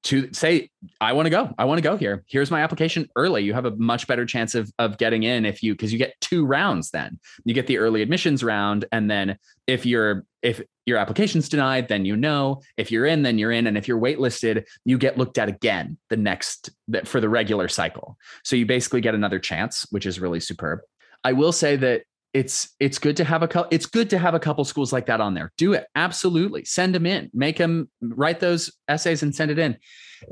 to 0.02 0.32
say 0.32 0.70
i 1.00 1.12
want 1.12 1.26
to 1.26 1.30
go 1.30 1.52
i 1.58 1.64
want 1.64 1.78
to 1.78 1.82
go 1.82 1.96
here 1.96 2.24
here's 2.26 2.50
my 2.50 2.62
application 2.62 3.06
early 3.16 3.42
you 3.42 3.52
have 3.52 3.66
a 3.66 3.76
much 3.76 4.06
better 4.06 4.24
chance 4.24 4.54
of, 4.54 4.72
of 4.78 4.96
getting 4.96 5.24
in 5.24 5.44
if 5.44 5.62
you 5.62 5.74
because 5.74 5.92
you 5.92 5.98
get 5.98 6.18
two 6.20 6.46
rounds 6.46 6.90
then 6.90 7.18
you 7.44 7.52
get 7.52 7.66
the 7.66 7.76
early 7.76 8.00
admissions 8.00 8.42
round 8.42 8.86
and 8.92 9.10
then 9.10 9.36
if 9.66 9.84
you're 9.84 10.24
if 10.42 10.62
your 10.90 10.98
application's 10.98 11.48
denied 11.48 11.88
then 11.88 12.04
you 12.04 12.16
know. 12.16 12.60
If 12.76 12.90
you're 12.90 13.06
in 13.06 13.22
then 13.22 13.38
you're 13.38 13.52
in. 13.52 13.66
And 13.66 13.78
if 13.78 13.88
you're 13.88 14.00
waitlisted 14.00 14.66
you 14.84 14.98
get 14.98 15.16
looked 15.16 15.38
at 15.38 15.48
again 15.48 15.96
the 16.10 16.16
next 16.16 16.70
for 17.04 17.20
the 17.20 17.28
regular 17.28 17.68
cycle. 17.68 18.18
So 18.44 18.56
you 18.56 18.66
basically 18.66 19.00
get 19.00 19.14
another 19.14 19.38
chance 19.38 19.86
which 19.90 20.04
is 20.04 20.20
really 20.20 20.40
superb. 20.40 20.80
I 21.24 21.32
will 21.32 21.52
say 21.52 21.76
that 21.76 22.02
it's 22.32 22.74
it's 22.78 22.98
good 22.98 23.16
to 23.16 23.24
have 23.24 23.42
a 23.42 23.48
couple 23.48 23.68
it's 23.70 23.86
good 23.86 24.10
to 24.10 24.18
have 24.18 24.34
a 24.34 24.40
couple 24.40 24.64
schools 24.64 24.92
like 24.92 25.06
that 25.06 25.20
on 25.20 25.34
there. 25.34 25.52
Do 25.56 25.72
it. 25.72 25.86
Absolutely. 25.94 26.64
Send 26.64 26.94
them 26.94 27.06
in. 27.06 27.30
Make 27.32 27.58
them 27.58 27.90
write 28.00 28.40
those 28.40 28.70
essays 28.88 29.22
and 29.22 29.34
send 29.34 29.50
it 29.50 29.58
in. 29.58 29.76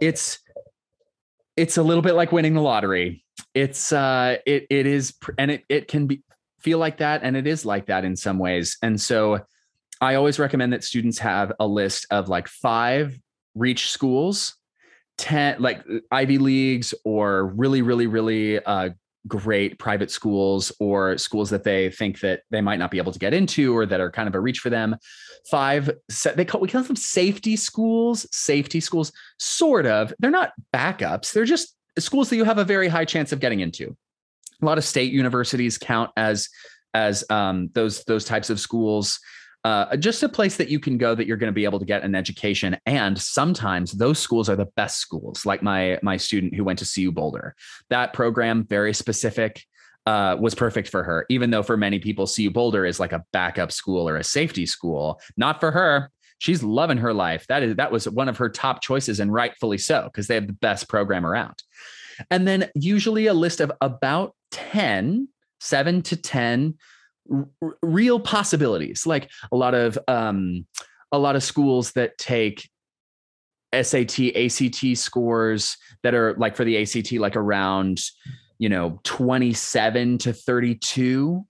It's 0.00 0.38
it's 1.56 1.76
a 1.76 1.82
little 1.82 2.02
bit 2.02 2.14
like 2.14 2.30
winning 2.30 2.54
the 2.54 2.60
lottery. 2.60 3.24
It's 3.54 3.92
uh 3.92 4.36
it 4.46 4.66
it 4.70 4.86
is 4.86 5.14
and 5.38 5.50
it 5.50 5.64
it 5.68 5.88
can 5.88 6.06
be 6.06 6.22
feel 6.60 6.78
like 6.78 6.98
that 6.98 7.22
and 7.22 7.36
it 7.36 7.46
is 7.46 7.64
like 7.64 7.86
that 7.86 8.04
in 8.04 8.16
some 8.16 8.38
ways. 8.38 8.78
And 8.82 9.00
so 9.00 9.40
i 10.00 10.14
always 10.14 10.38
recommend 10.38 10.72
that 10.72 10.84
students 10.84 11.18
have 11.18 11.52
a 11.60 11.66
list 11.66 12.06
of 12.10 12.28
like 12.28 12.48
five 12.48 13.18
reach 13.54 13.90
schools 13.90 14.56
10 15.18 15.60
like 15.60 15.84
ivy 16.10 16.38
leagues 16.38 16.94
or 17.04 17.46
really 17.46 17.82
really 17.82 18.06
really 18.06 18.58
uh 18.64 18.90
great 19.28 19.78
private 19.78 20.10
schools 20.10 20.72
or 20.80 21.18
schools 21.18 21.50
that 21.50 21.64
they 21.64 21.90
think 21.90 22.20
that 22.20 22.42
they 22.50 22.60
might 22.60 22.78
not 22.78 22.90
be 22.90 22.98
able 22.98 23.12
to 23.12 23.18
get 23.18 23.34
into 23.34 23.76
or 23.76 23.86
that 23.86 24.00
are 24.00 24.10
kind 24.10 24.28
of 24.28 24.34
a 24.34 24.40
reach 24.40 24.60
for 24.60 24.70
them. 24.70 24.96
Five, 25.50 25.90
they 26.34 26.44
call 26.44 26.60
we 26.60 26.68
call 26.68 26.82
them 26.82 26.96
safety 26.96 27.56
schools. 27.56 28.26
Safety 28.32 28.80
schools, 28.80 29.12
sort 29.38 29.86
of. 29.86 30.12
They're 30.18 30.30
not 30.30 30.52
backups. 30.74 31.32
They're 31.32 31.44
just 31.44 31.76
schools 31.98 32.30
that 32.30 32.36
you 32.36 32.44
have 32.44 32.58
a 32.58 32.64
very 32.64 32.88
high 32.88 33.04
chance 33.04 33.32
of 33.32 33.40
getting 33.40 33.60
into. 33.60 33.96
A 34.60 34.64
lot 34.64 34.78
of 34.78 34.84
state 34.84 35.12
universities 35.12 35.78
count 35.78 36.10
as 36.16 36.48
as 36.94 37.24
um, 37.30 37.70
those 37.74 38.04
those 38.04 38.24
types 38.24 38.50
of 38.50 38.58
schools 38.58 39.20
uh, 39.64 39.96
just 39.96 40.22
a 40.22 40.28
place 40.28 40.56
that 40.56 40.68
you 40.68 40.78
can 40.78 40.98
go 40.98 41.14
that 41.14 41.26
you're 41.26 41.36
going 41.36 41.52
to 41.52 41.54
be 41.54 41.64
able 41.64 41.78
to 41.78 41.84
get 41.84 42.02
an 42.02 42.14
education. 42.14 42.76
And 42.86 43.18
sometimes 43.18 43.92
those 43.92 44.18
schools 44.18 44.48
are 44.48 44.56
the 44.56 44.68
best 44.76 44.98
schools, 44.98 45.44
like 45.44 45.62
my 45.62 45.98
my 46.02 46.16
student 46.16 46.54
who 46.54 46.64
went 46.64 46.78
to 46.78 46.86
CU 46.86 47.12
Boulder. 47.12 47.54
That 47.90 48.12
program, 48.12 48.64
very 48.64 48.94
specific, 48.94 49.64
uh, 50.06 50.36
was 50.38 50.54
perfect 50.54 50.88
for 50.88 51.02
her. 51.02 51.26
Even 51.28 51.50
though 51.50 51.62
for 51.62 51.76
many 51.76 51.98
people, 51.98 52.26
CU 52.26 52.50
Boulder 52.50 52.86
is 52.86 53.00
like 53.00 53.12
a 53.12 53.24
backup 53.32 53.72
school 53.72 54.08
or 54.08 54.16
a 54.16 54.24
safety 54.24 54.64
school, 54.64 55.20
not 55.36 55.60
for 55.60 55.70
her. 55.70 56.10
She's 56.38 56.62
loving 56.62 56.98
her 56.98 57.12
life. 57.12 57.46
That 57.48 57.62
is 57.64 57.76
that 57.76 57.90
was 57.90 58.08
one 58.08 58.28
of 58.28 58.38
her 58.38 58.48
top 58.48 58.80
choices, 58.80 59.18
and 59.18 59.32
rightfully 59.32 59.78
so, 59.78 60.04
because 60.04 60.28
they 60.28 60.36
have 60.36 60.46
the 60.46 60.52
best 60.52 60.88
program 60.88 61.26
around. 61.26 61.62
And 62.30 62.46
then 62.46 62.70
usually 62.74 63.26
a 63.26 63.34
list 63.34 63.60
of 63.60 63.72
about 63.80 64.34
10, 64.52 65.28
seven 65.60 66.02
to 66.02 66.16
10 66.16 66.74
r- 67.32 67.76
real 67.82 68.20
possibilities. 68.20 69.06
Like 69.06 69.30
a 69.52 69.56
lot 69.56 69.74
of 69.74 69.98
um 70.08 70.66
a 71.12 71.18
lot 71.18 71.36
of 71.36 71.42
schools 71.42 71.92
that 71.92 72.18
take 72.18 72.68
SAT 73.72 74.34
ACT 74.34 74.96
scores 74.96 75.76
that 76.02 76.14
are 76.14 76.34
like 76.38 76.56
for 76.56 76.64
the 76.64 76.80
ACT 76.82 77.12
like 77.12 77.36
around 77.36 78.00
you 78.58 78.68
know 78.68 79.00
27 79.04 80.18
to 80.18 80.32
32 80.32 81.44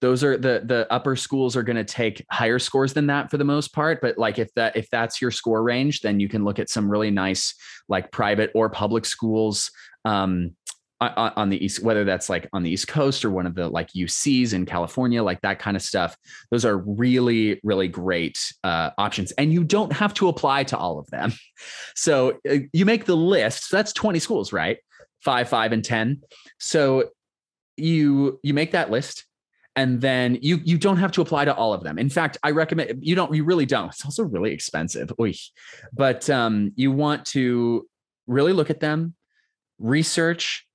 those 0.00 0.24
are 0.24 0.36
the 0.36 0.62
the 0.64 0.86
upper 0.90 1.16
schools 1.16 1.56
are 1.56 1.62
going 1.62 1.76
to 1.76 1.84
take 1.84 2.24
higher 2.30 2.58
scores 2.58 2.92
than 2.92 3.06
that 3.06 3.30
for 3.30 3.38
the 3.38 3.44
most 3.44 3.72
part 3.72 4.00
but 4.00 4.18
like 4.18 4.38
if 4.38 4.52
that 4.54 4.76
if 4.76 4.88
that's 4.90 5.20
your 5.20 5.30
score 5.30 5.62
range 5.62 6.00
then 6.00 6.20
you 6.20 6.28
can 6.28 6.44
look 6.44 6.58
at 6.58 6.68
some 6.68 6.90
really 6.90 7.10
nice 7.10 7.54
like 7.88 8.10
private 8.12 8.50
or 8.54 8.68
public 8.68 9.04
schools 9.04 9.70
um 10.04 10.54
on 11.08 11.48
the 11.48 11.64
east 11.64 11.82
whether 11.82 12.04
that's 12.04 12.28
like 12.28 12.48
on 12.52 12.62
the 12.62 12.70
east 12.70 12.88
coast 12.88 13.24
or 13.24 13.30
one 13.30 13.46
of 13.46 13.54
the 13.54 13.68
like 13.68 13.88
ucs 13.92 14.52
in 14.52 14.64
california 14.64 15.22
like 15.22 15.40
that 15.40 15.58
kind 15.58 15.76
of 15.76 15.82
stuff 15.82 16.16
those 16.50 16.64
are 16.64 16.78
really 16.78 17.60
really 17.64 17.88
great 17.88 18.52
uh, 18.64 18.90
options 18.98 19.32
and 19.32 19.52
you 19.52 19.64
don't 19.64 19.92
have 19.92 20.14
to 20.14 20.28
apply 20.28 20.64
to 20.64 20.76
all 20.76 20.98
of 20.98 21.08
them. 21.10 21.32
So 21.94 22.38
uh, 22.48 22.56
you 22.72 22.84
make 22.84 23.04
the 23.04 23.16
list 23.16 23.68
so 23.68 23.76
that's 23.76 23.92
20 23.92 24.18
schools 24.18 24.52
right? 24.52 24.78
Five 25.20 25.48
five 25.48 25.72
and 25.72 25.84
10 25.84 26.22
so 26.58 27.10
you 27.76 28.40
you 28.42 28.54
make 28.54 28.72
that 28.72 28.90
list 28.90 29.24
and 29.76 30.00
then 30.00 30.38
you 30.42 30.60
you 30.64 30.76
don't 30.76 30.98
have 30.98 31.12
to 31.12 31.22
apply 31.22 31.44
to 31.44 31.54
all 31.54 31.72
of 31.72 31.82
them. 31.82 31.98
In 31.98 32.10
fact 32.10 32.38
i 32.42 32.50
recommend 32.50 32.98
you 33.00 33.14
don't 33.14 33.34
you 33.34 33.44
really 33.44 33.66
don't. 33.66 33.88
It's 33.88 34.04
also 34.04 34.24
really 34.24 34.52
expensive. 34.52 35.12
Oy. 35.20 35.34
but 35.92 36.28
um, 36.28 36.72
you 36.76 36.90
want 36.90 37.24
to 37.26 37.86
really 38.26 38.52
look 38.52 38.70
at 38.70 38.80
them 38.80 39.14
research, 39.78 40.66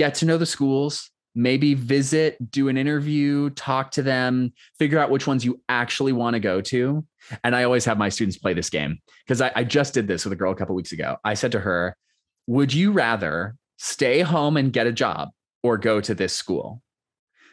get 0.00 0.14
to 0.14 0.24
know 0.24 0.38
the 0.38 0.46
schools, 0.46 1.10
maybe 1.34 1.74
visit, 1.74 2.50
do 2.50 2.68
an 2.68 2.78
interview, 2.78 3.50
talk 3.50 3.90
to 3.90 4.02
them, 4.02 4.50
figure 4.78 4.98
out 4.98 5.10
which 5.10 5.26
ones 5.26 5.44
you 5.44 5.60
actually 5.68 6.12
want 6.12 6.32
to 6.32 6.40
go 6.40 6.62
to. 6.62 7.04
And 7.44 7.54
I 7.54 7.64
always 7.64 7.84
have 7.84 7.98
my 7.98 8.08
students 8.08 8.38
play 8.38 8.54
this 8.54 8.70
game 8.70 8.98
because 9.26 9.42
I, 9.42 9.52
I, 9.54 9.62
just 9.62 9.92
did 9.92 10.08
this 10.08 10.24
with 10.24 10.32
a 10.32 10.36
girl 10.36 10.52
a 10.52 10.54
couple 10.54 10.74
weeks 10.74 10.92
ago. 10.92 11.18
I 11.22 11.34
said 11.34 11.52
to 11.52 11.60
her, 11.60 11.98
Would 12.46 12.72
you 12.72 12.92
rather 12.92 13.56
stay 13.76 14.20
home 14.20 14.56
and 14.56 14.72
get 14.72 14.86
a 14.86 14.92
job 14.92 15.28
or 15.62 15.76
go 15.76 16.00
to 16.00 16.14
this 16.14 16.32
school? 16.32 16.80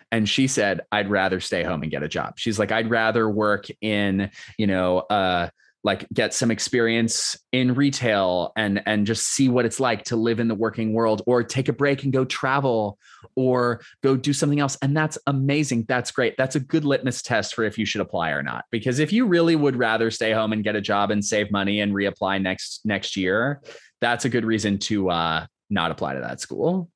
And 0.10 0.30
she 0.30 0.48
said, 0.48 0.80
I'd 0.90 1.10
rather 1.10 1.42
stay 1.42 1.64
home 1.64 1.82
and 1.82 1.92
get 1.92 2.02
a 2.02 2.08
job. 2.08 2.36
She's 2.38 2.58
like, 2.58 2.72
I'd 2.72 2.90
rather 2.90 3.30
work 3.30 3.66
in, 3.82 4.32
you 4.58 4.68
know, 4.68 5.00
uh, 5.00 5.50
like 5.84 6.08
get 6.14 6.34
some 6.34 6.52
experience 6.52 7.38
in 7.52 7.74
retail 7.74 8.52
and 8.56 8.82
and 8.86 9.06
just 9.06 9.28
see 9.28 9.48
what 9.48 9.66
it's 9.66 9.80
like 9.80 10.04
to 10.06 10.16
live 10.16 10.40
in 10.40 10.48
the 10.48 10.56
working 10.56 10.94
world 10.94 11.22
or 11.28 11.44
take 11.44 11.70
a 11.70 11.74
break 11.74 12.04
and 12.04 12.12
go 12.12 12.26
travel 12.26 12.98
or 13.36 13.82
go 14.04 14.18
do 14.18 14.34
something 14.34 14.60
else. 14.60 14.78
And 14.82 14.96
that's 14.96 15.18
amazing. 15.28 15.86
That's 15.88 16.12
great. 16.12 16.36
That's 16.38 16.56
a 16.56 16.60
good 16.60 16.84
litmus 16.84 17.22
test 17.22 17.56
for 17.56 17.64
if 17.64 17.78
you 17.78 17.86
should 17.86 18.02
apply 18.02 18.32
or 18.32 18.44
not. 18.44 18.66
Because 18.72 19.00
if 19.00 19.14
you 19.14 19.26
really 19.26 19.56
would 19.56 19.76
rather 19.76 20.12
stay 20.12 20.34
home 20.34 20.52
and 20.52 20.64
get 20.64 20.76
a 20.76 20.82
job 20.82 21.12
and 21.12 21.24
save 21.24 21.52
money 21.52 21.80
and 21.80 21.94
reapply 21.94 22.42
next 22.42 22.82
next 22.86 23.16
year 23.16 23.62
that's 24.02 24.26
a 24.26 24.30
good 24.30 24.46
reason 24.46 24.78
to 24.78 25.10
uh 25.10 25.46
not 25.70 25.92
apply 25.92 26.14
to 26.14 26.22
that 26.22 26.40
school. 26.40 26.90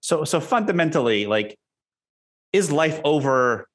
So 0.00 0.24
so 0.24 0.40
fundamentally 0.40 1.26
like 1.26 1.58
is 2.52 2.70
life 2.70 3.00
over 3.04 3.68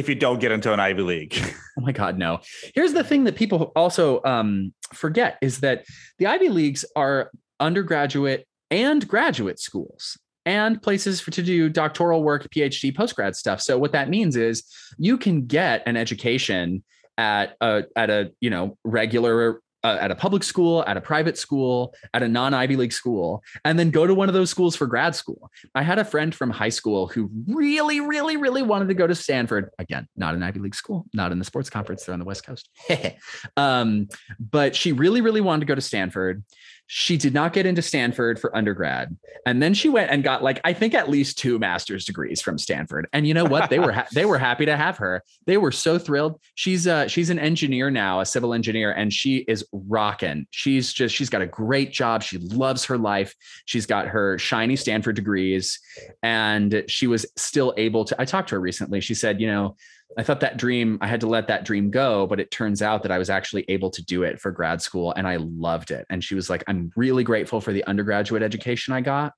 if 0.00 0.08
you 0.08 0.14
don't 0.14 0.40
get 0.40 0.50
into 0.50 0.72
an 0.72 0.80
Ivy 0.80 1.02
League. 1.02 1.36
oh 1.78 1.82
my 1.82 1.92
God, 1.92 2.18
no. 2.18 2.40
Here's 2.74 2.94
the 2.94 3.04
thing 3.04 3.24
that 3.24 3.36
people 3.36 3.70
also 3.76 4.22
um, 4.24 4.72
forget 4.94 5.36
is 5.42 5.60
that 5.60 5.84
the 6.18 6.26
Ivy 6.26 6.48
Leagues 6.48 6.84
are 6.96 7.30
undergraduate 7.60 8.48
and 8.70 9.06
graduate 9.06 9.60
schools 9.60 10.18
and 10.46 10.82
places 10.82 11.20
for 11.20 11.30
to 11.32 11.42
do 11.42 11.68
doctoral 11.68 12.24
work, 12.24 12.48
PhD, 12.50 12.96
postgrad 12.96 13.34
stuff. 13.34 13.60
So 13.60 13.78
what 13.78 13.92
that 13.92 14.08
means 14.08 14.36
is 14.36 14.64
you 14.96 15.18
can 15.18 15.44
get 15.46 15.82
an 15.86 15.98
education 15.98 16.82
at 17.18 17.56
a 17.60 17.82
at 17.94 18.08
a 18.08 18.32
you 18.40 18.48
know 18.48 18.78
regular 18.82 19.60
uh, 19.82 19.98
at 20.00 20.10
a 20.10 20.14
public 20.14 20.42
school, 20.42 20.84
at 20.86 20.96
a 20.96 21.00
private 21.00 21.38
school, 21.38 21.94
at 22.14 22.22
a 22.22 22.28
non 22.28 22.54
Ivy 22.54 22.76
League 22.76 22.92
school, 22.92 23.42
and 23.64 23.78
then 23.78 23.90
go 23.90 24.06
to 24.06 24.14
one 24.14 24.28
of 24.28 24.34
those 24.34 24.50
schools 24.50 24.76
for 24.76 24.86
grad 24.86 25.14
school. 25.14 25.50
I 25.74 25.82
had 25.82 25.98
a 25.98 26.04
friend 26.04 26.34
from 26.34 26.50
high 26.50 26.68
school 26.68 27.06
who 27.06 27.30
really, 27.46 28.00
really, 28.00 28.36
really 28.36 28.62
wanted 28.62 28.88
to 28.88 28.94
go 28.94 29.06
to 29.06 29.14
Stanford. 29.14 29.70
Again, 29.78 30.08
not 30.16 30.34
an 30.34 30.42
Ivy 30.42 30.60
League 30.60 30.74
school, 30.74 31.06
not 31.14 31.32
in 31.32 31.38
the 31.38 31.44
sports 31.44 31.70
conference. 31.70 32.04
They're 32.04 32.12
on 32.12 32.18
the 32.18 32.24
West 32.24 32.46
Coast. 32.46 32.68
um, 33.56 34.08
but 34.38 34.76
she 34.76 34.92
really, 34.92 35.20
really 35.20 35.40
wanted 35.40 35.60
to 35.60 35.66
go 35.66 35.74
to 35.74 35.80
Stanford. 35.80 36.44
She 36.92 37.16
did 37.16 37.32
not 37.32 37.52
get 37.52 37.66
into 37.66 37.82
Stanford 37.82 38.40
for 38.40 38.54
undergrad. 38.56 39.16
And 39.46 39.62
then 39.62 39.74
she 39.74 39.88
went 39.88 40.10
and 40.10 40.24
got 40.24 40.42
like 40.42 40.60
I 40.64 40.72
think 40.72 40.92
at 40.92 41.08
least 41.08 41.38
two 41.38 41.56
master's 41.56 42.04
degrees 42.04 42.40
from 42.40 42.58
Stanford. 42.58 43.06
And 43.12 43.28
you 43.28 43.32
know 43.32 43.44
what? 43.44 43.70
They 43.70 43.78
were 43.78 43.92
ha- 43.92 44.08
they 44.12 44.24
were 44.24 44.38
happy 44.38 44.66
to 44.66 44.76
have 44.76 44.98
her. 44.98 45.22
They 45.46 45.56
were 45.56 45.70
so 45.70 46.00
thrilled. 46.00 46.40
She's 46.56 46.88
uh 46.88 47.06
she's 47.06 47.30
an 47.30 47.38
engineer 47.38 47.92
now, 47.92 48.18
a 48.18 48.26
civil 48.26 48.52
engineer 48.52 48.90
and 48.90 49.12
she 49.12 49.44
is 49.46 49.64
rocking. 49.70 50.48
She's 50.50 50.92
just 50.92 51.14
she's 51.14 51.30
got 51.30 51.42
a 51.42 51.46
great 51.46 51.92
job. 51.92 52.24
She 52.24 52.38
loves 52.38 52.84
her 52.86 52.98
life. 52.98 53.36
She's 53.66 53.86
got 53.86 54.08
her 54.08 54.36
shiny 54.36 54.74
Stanford 54.74 55.14
degrees 55.14 55.78
and 56.24 56.82
she 56.88 57.06
was 57.06 57.24
still 57.36 57.72
able 57.76 58.04
to 58.06 58.20
I 58.20 58.24
talked 58.24 58.48
to 58.48 58.56
her 58.56 58.60
recently. 58.60 59.00
She 59.00 59.14
said, 59.14 59.40
you 59.40 59.46
know, 59.46 59.76
I 60.18 60.22
thought 60.22 60.40
that 60.40 60.56
dream, 60.56 60.98
I 61.00 61.06
had 61.06 61.20
to 61.20 61.28
let 61.28 61.46
that 61.48 61.64
dream 61.64 61.90
go, 61.90 62.26
but 62.26 62.40
it 62.40 62.50
turns 62.50 62.82
out 62.82 63.02
that 63.02 63.12
I 63.12 63.18
was 63.18 63.30
actually 63.30 63.64
able 63.68 63.90
to 63.90 64.04
do 64.04 64.24
it 64.24 64.40
for 64.40 64.50
grad 64.50 64.82
school 64.82 65.12
and 65.12 65.26
I 65.26 65.36
loved 65.36 65.90
it. 65.90 66.04
And 66.10 66.22
she 66.22 66.34
was 66.34 66.50
like, 66.50 66.64
I'm 66.66 66.90
really 66.96 67.22
grateful 67.22 67.60
for 67.60 67.72
the 67.72 67.84
undergraduate 67.84 68.42
education 68.42 68.92
I 68.92 69.02
got. 69.02 69.34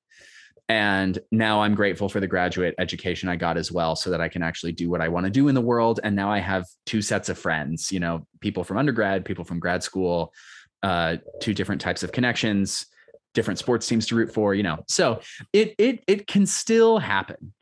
And 0.68 1.18
now 1.30 1.61
I'm 1.62 1.74
grateful 1.74 2.08
for 2.08 2.20
the 2.20 2.26
graduate 2.26 2.74
education 2.78 3.28
I 3.28 3.37
got 3.37 3.58
as 3.58 3.70
well, 3.70 3.94
so 3.96 4.11
that 4.11 4.22
I 4.22 4.28
can 4.28 4.42
actually 4.42 4.72
do 4.72 4.88
what 4.88 5.02
I 5.02 5.08
want 5.08 5.24
to 5.24 5.30
do 5.30 5.48
in 5.48 5.54
the 5.54 5.61
world. 5.61 6.00
And 6.02 6.16
now 6.16 6.30
I 6.30 6.38
have 6.38 6.64
two 6.87 7.02
sets 7.02 7.28
of 7.28 7.38
friends, 7.38 7.92
you 7.92 8.00
know, 8.00 8.26
people 8.40 8.64
from 8.64 8.78
undergrad, 8.78 9.24
people 9.24 9.44
from 9.44 9.58
grad 9.58 9.82
school, 9.82 10.32
uh, 10.82 11.16
two 11.40 11.52
different 11.52 11.80
types 11.82 12.02
of 12.02 12.12
connections, 12.12 12.87
different 13.35 13.58
sports 13.58 13.87
teams 13.87 14.06
to 14.06 14.14
root 14.14 14.32
for, 14.32 14.54
you 14.54 14.62
know. 14.62 14.85
So 14.88 15.20
it 15.52 15.74
it 15.78 16.04
it 16.06 16.26
can 16.26 16.46
still 16.46 16.98
happen 16.98 17.52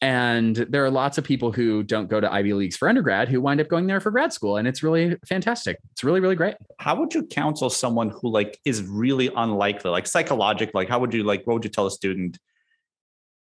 and 0.00 0.54
there 0.54 0.84
are 0.84 0.90
lots 0.90 1.18
of 1.18 1.24
people 1.24 1.50
who 1.50 1.82
don't 1.82 2.08
go 2.08 2.20
to 2.20 2.32
Ivy 2.32 2.52
Leagues 2.52 2.76
for 2.76 2.88
undergrad 2.88 3.28
who 3.28 3.40
wind 3.40 3.60
up 3.60 3.68
going 3.68 3.88
there 3.88 4.00
for 4.00 4.12
grad 4.12 4.32
school. 4.32 4.56
And 4.56 4.68
it's 4.68 4.82
really 4.82 5.16
fantastic. 5.26 5.78
It's 5.92 6.04
really, 6.04 6.20
really 6.20 6.36
great. 6.36 6.54
How 6.78 6.94
would 6.96 7.14
you 7.14 7.26
counsel 7.26 7.68
someone 7.68 8.10
who 8.10 8.30
like 8.30 8.60
is 8.64 8.82
really 8.82 9.28
unlikely, 9.34 9.90
like 9.90 10.06
psychologically, 10.06 10.82
like 10.82 10.88
how 10.88 11.00
would 11.00 11.12
you 11.12 11.24
like, 11.24 11.44
what 11.46 11.54
would 11.54 11.64
you 11.64 11.70
tell 11.70 11.86
a 11.86 11.90
student? 11.90 12.38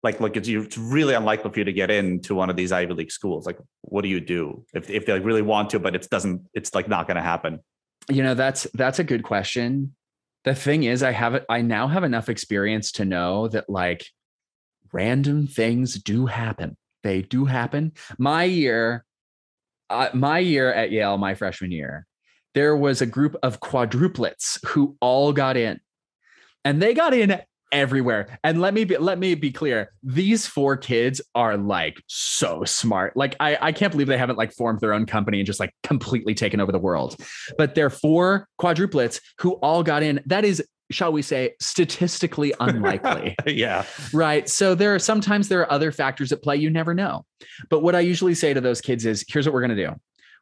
Like, 0.03 0.21
look, 0.21 0.37
it's, 0.37 0.49
it's 0.49 0.79
really 0.79 1.13
unlikely 1.13 1.51
for 1.51 1.59
you 1.59 1.65
to 1.65 1.73
get 1.73 1.91
into 1.91 2.35
one 2.35 2.49
of 2.49 2.57
these 2.57 2.73
Ivy 2.73 2.95
League 2.95 3.13
schools. 3.13 3.45
Like, 3.45 3.59
what 3.83 4.03
do 4.03 4.09
you 4.09 4.21
do 4.21 4.65
if, 4.73 4.89
if 4.89 5.05
they 5.05 5.13
like 5.13 5.25
really 5.25 5.43
want 5.43 5.71
to, 5.71 5.79
but 5.79 5.95
it 5.95 6.09
doesn't, 6.11 6.47
it's 6.55 6.75
like 6.75 6.89
not 6.89 7.07
going 7.07 7.17
to 7.17 7.23
happen? 7.23 7.59
You 8.09 8.23
know, 8.23 8.35
that's, 8.35 8.67
that's 8.73 9.01
a 9.01 9.05
good 9.05 9.23
question. 9.23 9.95
The 10.45 10.55
thing 10.55 10.85
is, 10.85 11.03
I 11.03 11.11
have, 11.11 11.45
I 11.51 11.61
now 11.61 11.89
have 11.89 12.05
enough 12.05 12.31
experience 12.31 12.93
to 12.93 13.05
know 13.05 13.49
that 13.49 13.69
like, 13.69 14.07
random 14.93 15.47
things 15.47 15.95
do 15.95 16.27
happen. 16.27 16.77
They 17.03 17.23
do 17.23 17.45
happen. 17.45 17.93
My 18.19 18.45
year, 18.45 19.05
uh, 19.91 20.09
my 20.15 20.39
year 20.39 20.73
at 20.73 20.91
Yale, 20.91 21.19
my 21.19 21.35
freshman 21.35 21.71
year, 21.71 22.07
there 22.55 22.77
was 22.77 23.01
a 23.01 23.07
group 23.07 23.37
of 23.43 23.61
quadruplets 23.61 24.65
who 24.67 24.97
all 25.01 25.33
got 25.33 25.57
in, 25.57 25.81
and 26.65 26.83
they 26.83 26.95
got 26.95 27.15
in 27.15 27.41
everywhere. 27.73 28.39
And 28.45 28.61
let 28.61 28.75
me 28.75 28.85
be 28.85 28.97
let 28.97 29.19
me 29.19 29.35
be 29.35 29.51
clear: 29.51 29.93
these 30.03 30.47
four 30.47 30.77
kids 30.77 31.21
are 31.35 31.57
like 31.57 32.03
so 32.07 32.65
smart. 32.65 33.17
Like 33.17 33.37
I 33.41 33.59
I 33.61 33.73
can't 33.73 33.93
believe 33.93 34.07
they 34.07 34.19
haven't 34.19 34.39
like 34.39 34.53
formed 34.53 34.81
their 34.81 34.93
own 34.93 35.07
company 35.07 35.41
and 35.41 35.47
just 35.47 35.61
like 35.61 35.75
completely 35.83 36.35
taken 36.35 36.61
over 36.61 36.73
the 36.73 36.79
world. 36.79 37.17
But 37.57 37.75
they're 37.75 37.91
four 37.91 38.49
quadruplets 38.61 39.21
who 39.41 39.53
all 39.55 39.83
got 39.83 40.03
in. 40.03 40.21
That 40.27 40.45
is 40.45 40.63
shall 40.91 41.13
we 41.13 41.23
say 41.23 41.55
statistically 41.61 42.55
unlikely 42.61 43.37
yeah 43.47 43.85
right 44.13 44.49
so 44.49 44.75
there 44.75 44.95
are 44.95 44.99
sometimes 44.99 45.49
there 45.49 45.61
are 45.61 45.71
other 45.71 45.93
factors 45.93 46.33
at 46.33 46.43
play 46.43 46.57
you 46.57 46.71
never 46.71 46.95
know 46.95 47.25
but 47.69 47.81
what 47.81 47.95
i 47.95 48.01
usually 48.01 48.35
say 48.35 48.55
to 48.55 48.61
those 48.63 48.81
kids 48.81 49.05
is 49.05 49.25
here's 49.29 49.47
what 49.47 49.53
we're 49.53 49.61
going 49.61 49.77
to 49.77 49.87
do 49.87 49.95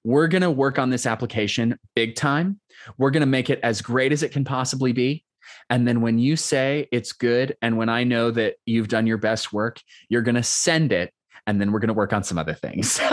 we're 0.04 0.28
going 0.28 0.42
to 0.42 0.50
work 0.50 0.78
on 0.78 0.90
this 0.90 1.04
application 1.04 1.76
big 1.96 2.14
time 2.14 2.60
we're 2.96 3.10
going 3.10 3.22
to 3.22 3.26
make 3.26 3.50
it 3.50 3.58
as 3.62 3.82
great 3.82 4.12
as 4.12 4.22
it 4.22 4.30
can 4.30 4.44
possibly 4.44 4.92
be 4.92 5.24
and 5.70 5.86
then 5.86 6.00
when 6.00 6.18
you 6.18 6.36
say 6.36 6.88
it's 6.92 7.12
good 7.12 7.56
and 7.62 7.76
when 7.76 7.88
i 7.88 8.04
know 8.04 8.30
that 8.30 8.56
you've 8.66 8.88
done 8.88 9.06
your 9.06 9.18
best 9.18 9.52
work 9.52 9.80
you're 10.08 10.22
going 10.22 10.34
to 10.34 10.42
send 10.42 10.92
it 10.92 11.12
and 11.46 11.60
then 11.60 11.72
we're 11.72 11.78
going 11.78 11.88
to 11.88 11.94
work 11.94 12.12
on 12.12 12.24
some 12.24 12.38
other 12.38 12.54
things. 12.54 13.00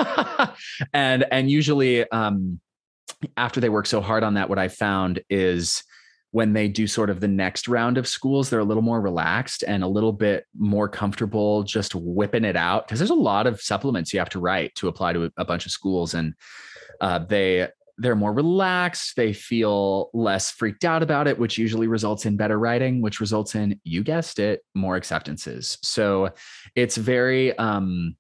And 0.94 1.26
and 1.32 1.50
usually 1.50 2.10
um 2.12 2.60
after 3.38 3.60
they 3.60 3.70
work 3.70 3.86
so 3.86 4.02
hard 4.02 4.24
on 4.24 4.34
that 4.36 4.50
what 4.50 4.60
i 4.60 4.68
found 4.68 5.22
is 5.30 5.84
when 6.32 6.54
they 6.54 6.68
do 6.68 6.88
sort 6.88 7.12
of 7.12 7.20
the 7.20 7.28
next 7.28 7.68
round 7.68 7.96
of 7.96 8.08
schools, 8.08 8.50
they're 8.50 8.60
a 8.60 8.64
little 8.64 8.82
more 8.82 9.00
relaxed 9.00 9.64
and 9.68 9.84
a 9.84 9.88
little 9.88 10.12
bit 10.12 10.46
more 10.58 10.90
comfortable 10.90 11.62
just 11.62 11.94
whipping 11.94 12.44
it 12.44 12.56
out 12.56 12.88
because 12.88 12.98
there's 12.98 13.12
a 13.12 13.16
lot 13.16 13.46
of 13.46 13.62
supplements 13.62 14.12
you 14.12 14.18
have 14.18 14.32
to 14.32 14.40
write 14.40 14.74
to 14.74 14.88
apply 14.88 15.14
to 15.14 15.32
a 15.38 15.46
bunch 15.46 15.68
of 15.68 15.72
schools, 15.72 16.16
and 16.16 16.34
uh, 17.02 17.20
they 17.20 17.68
they're 17.98 18.16
more 18.16 18.34
relaxed. 18.34 19.16
They 19.16 19.34
feel 19.34 20.10
less 20.14 20.52
freaked 20.52 20.84
out 20.84 21.04
about 21.04 21.28
it, 21.28 21.38
which 21.38 21.58
usually 21.58 21.88
results 21.88 22.26
in 22.26 22.38
better 22.38 22.58
writing, 22.58 23.02
which 23.02 23.20
results 23.20 23.56
in 23.56 23.80
you 23.84 24.04
guessed 24.04 24.40
it, 24.40 24.62
more 24.74 24.96
acceptances. 24.96 25.78
So 25.84 26.32
it's 26.76 26.98
very 26.98 27.58
um, 27.58 28.16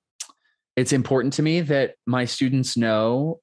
it's 0.75 0.93
important 0.93 1.33
to 1.33 1.41
me 1.41 1.62
that 1.62 1.95
my 2.05 2.25
students 2.25 2.77
know 2.77 3.39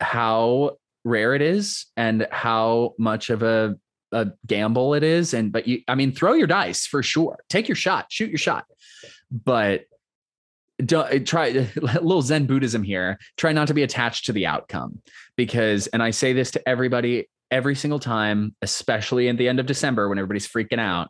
how 0.00 0.76
rare 1.04 1.34
it 1.34 1.42
is 1.42 1.86
and 1.96 2.26
how 2.30 2.94
much 2.98 3.30
of 3.30 3.42
a 3.42 3.76
a 4.12 4.28
gamble 4.46 4.94
it 4.94 5.02
is 5.02 5.34
and 5.34 5.50
but 5.52 5.66
you 5.66 5.80
i 5.88 5.94
mean 5.94 6.12
throw 6.12 6.34
your 6.34 6.46
dice 6.46 6.86
for 6.86 7.02
sure 7.02 7.38
take 7.48 7.68
your 7.68 7.74
shot 7.74 8.06
shoot 8.10 8.30
your 8.30 8.38
shot 8.38 8.64
but 9.30 9.82
don't 10.84 11.26
try 11.26 11.48
a 11.48 11.66
little 11.80 12.22
zen 12.22 12.46
buddhism 12.46 12.82
here 12.82 13.18
try 13.36 13.52
not 13.52 13.66
to 13.66 13.74
be 13.74 13.82
attached 13.82 14.26
to 14.26 14.32
the 14.32 14.46
outcome 14.46 15.00
because 15.36 15.86
and 15.88 16.02
i 16.02 16.10
say 16.10 16.32
this 16.32 16.50
to 16.50 16.68
everybody 16.68 17.28
every 17.50 17.74
single 17.74 18.00
time 18.00 18.54
especially 18.62 19.28
at 19.28 19.36
the 19.36 19.48
end 19.48 19.60
of 19.60 19.66
december 19.66 20.08
when 20.08 20.18
everybody's 20.18 20.48
freaking 20.48 20.80
out 20.80 21.08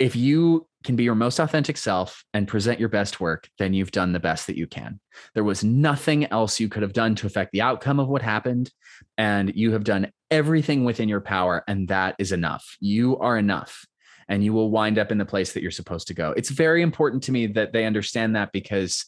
if 0.00 0.16
you 0.16 0.66
can 0.82 0.96
be 0.96 1.04
your 1.04 1.14
most 1.14 1.38
authentic 1.38 1.76
self 1.76 2.24
and 2.32 2.48
present 2.48 2.80
your 2.80 2.88
best 2.88 3.20
work, 3.20 3.48
then 3.58 3.74
you've 3.74 3.92
done 3.92 4.12
the 4.12 4.18
best 4.18 4.46
that 4.46 4.56
you 4.56 4.66
can. 4.66 4.98
There 5.34 5.44
was 5.44 5.62
nothing 5.62 6.24
else 6.32 6.58
you 6.58 6.70
could 6.70 6.82
have 6.82 6.94
done 6.94 7.14
to 7.16 7.26
affect 7.26 7.52
the 7.52 7.60
outcome 7.60 8.00
of 8.00 8.08
what 8.08 8.22
happened. 8.22 8.70
And 9.18 9.54
you 9.54 9.72
have 9.72 9.84
done 9.84 10.10
everything 10.30 10.84
within 10.84 11.08
your 11.08 11.20
power, 11.20 11.62
and 11.68 11.88
that 11.88 12.16
is 12.18 12.32
enough. 12.32 12.76
You 12.80 13.18
are 13.18 13.36
enough, 13.36 13.84
and 14.28 14.42
you 14.42 14.54
will 14.54 14.70
wind 14.70 14.98
up 14.98 15.12
in 15.12 15.18
the 15.18 15.26
place 15.26 15.52
that 15.52 15.62
you're 15.62 15.70
supposed 15.70 16.06
to 16.08 16.14
go. 16.14 16.32
It's 16.34 16.50
very 16.50 16.80
important 16.80 17.22
to 17.24 17.32
me 17.32 17.46
that 17.48 17.74
they 17.74 17.84
understand 17.84 18.36
that 18.36 18.52
because 18.52 19.04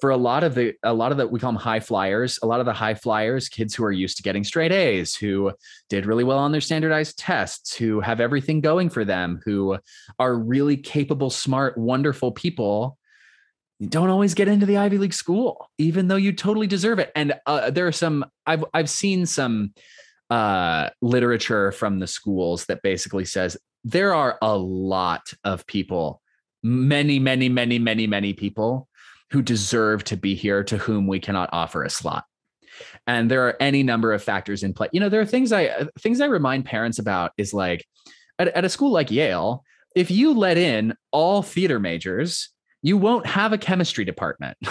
for 0.00 0.10
a 0.10 0.16
lot 0.16 0.44
of 0.44 0.54
the 0.54 0.74
a 0.82 0.92
lot 0.92 1.12
of 1.12 1.18
the 1.18 1.26
we 1.26 1.38
call 1.38 1.52
them 1.52 1.60
high 1.60 1.80
flyers 1.80 2.38
a 2.42 2.46
lot 2.46 2.60
of 2.60 2.66
the 2.66 2.72
high 2.72 2.94
flyers 2.94 3.48
kids 3.48 3.74
who 3.74 3.84
are 3.84 3.92
used 3.92 4.16
to 4.16 4.22
getting 4.22 4.44
straight 4.44 4.72
a's 4.72 5.14
who 5.14 5.52
did 5.88 6.06
really 6.06 6.24
well 6.24 6.38
on 6.38 6.52
their 6.52 6.60
standardized 6.60 7.18
tests 7.18 7.74
who 7.74 8.00
have 8.00 8.20
everything 8.20 8.60
going 8.60 8.88
for 8.88 9.04
them 9.04 9.40
who 9.44 9.76
are 10.18 10.36
really 10.36 10.76
capable 10.76 11.30
smart 11.30 11.76
wonderful 11.76 12.32
people 12.32 12.96
don't 13.88 14.10
always 14.10 14.34
get 14.34 14.48
into 14.48 14.66
the 14.66 14.76
ivy 14.76 14.98
league 14.98 15.14
school 15.14 15.68
even 15.78 16.08
though 16.08 16.16
you 16.16 16.32
totally 16.32 16.66
deserve 16.66 16.98
it. 16.98 17.10
And 17.14 17.34
uh, 17.46 17.70
there 17.70 17.86
are 17.86 17.92
some 17.92 18.24
i've 18.46 18.64
i've 18.74 18.90
seen 18.90 19.26
some 19.26 19.72
uh, 20.30 20.90
literature 21.02 21.72
from 21.72 21.98
the 21.98 22.06
schools 22.06 22.66
that 22.66 22.82
basically 22.82 23.24
says 23.24 23.56
there 23.82 24.14
are 24.14 24.38
a 24.40 24.56
lot 24.56 25.32
of 25.42 25.66
people 25.66 26.22
many 26.62 27.18
many 27.18 27.48
many 27.48 27.78
many 27.78 28.06
many 28.06 28.32
people 28.32 28.88
who 29.30 29.42
deserve 29.42 30.04
to 30.04 30.16
be 30.16 30.34
here 30.34 30.64
to 30.64 30.76
whom 30.76 31.06
we 31.06 31.20
cannot 31.20 31.50
offer 31.52 31.84
a 31.84 31.90
slot. 31.90 32.24
And 33.06 33.30
there 33.30 33.46
are 33.46 33.56
any 33.60 33.82
number 33.82 34.12
of 34.12 34.22
factors 34.22 34.62
in 34.62 34.72
play. 34.72 34.88
You 34.92 35.00
know 35.00 35.08
there 35.08 35.20
are 35.20 35.26
things 35.26 35.52
i 35.52 35.66
uh, 35.66 35.86
things 35.98 36.20
i 36.20 36.26
remind 36.26 36.64
parents 36.64 36.98
about 36.98 37.32
is 37.36 37.52
like 37.52 37.84
at, 38.38 38.48
at 38.48 38.64
a 38.64 38.68
school 38.68 38.90
like 38.90 39.10
yale 39.10 39.64
if 39.94 40.10
you 40.10 40.32
let 40.34 40.56
in 40.56 40.94
all 41.10 41.42
theater 41.42 41.78
majors 41.78 42.50
you 42.82 42.96
won't 42.96 43.26
have 43.26 43.52
a 43.52 43.58
chemistry 43.58 44.04
department. 44.04 44.56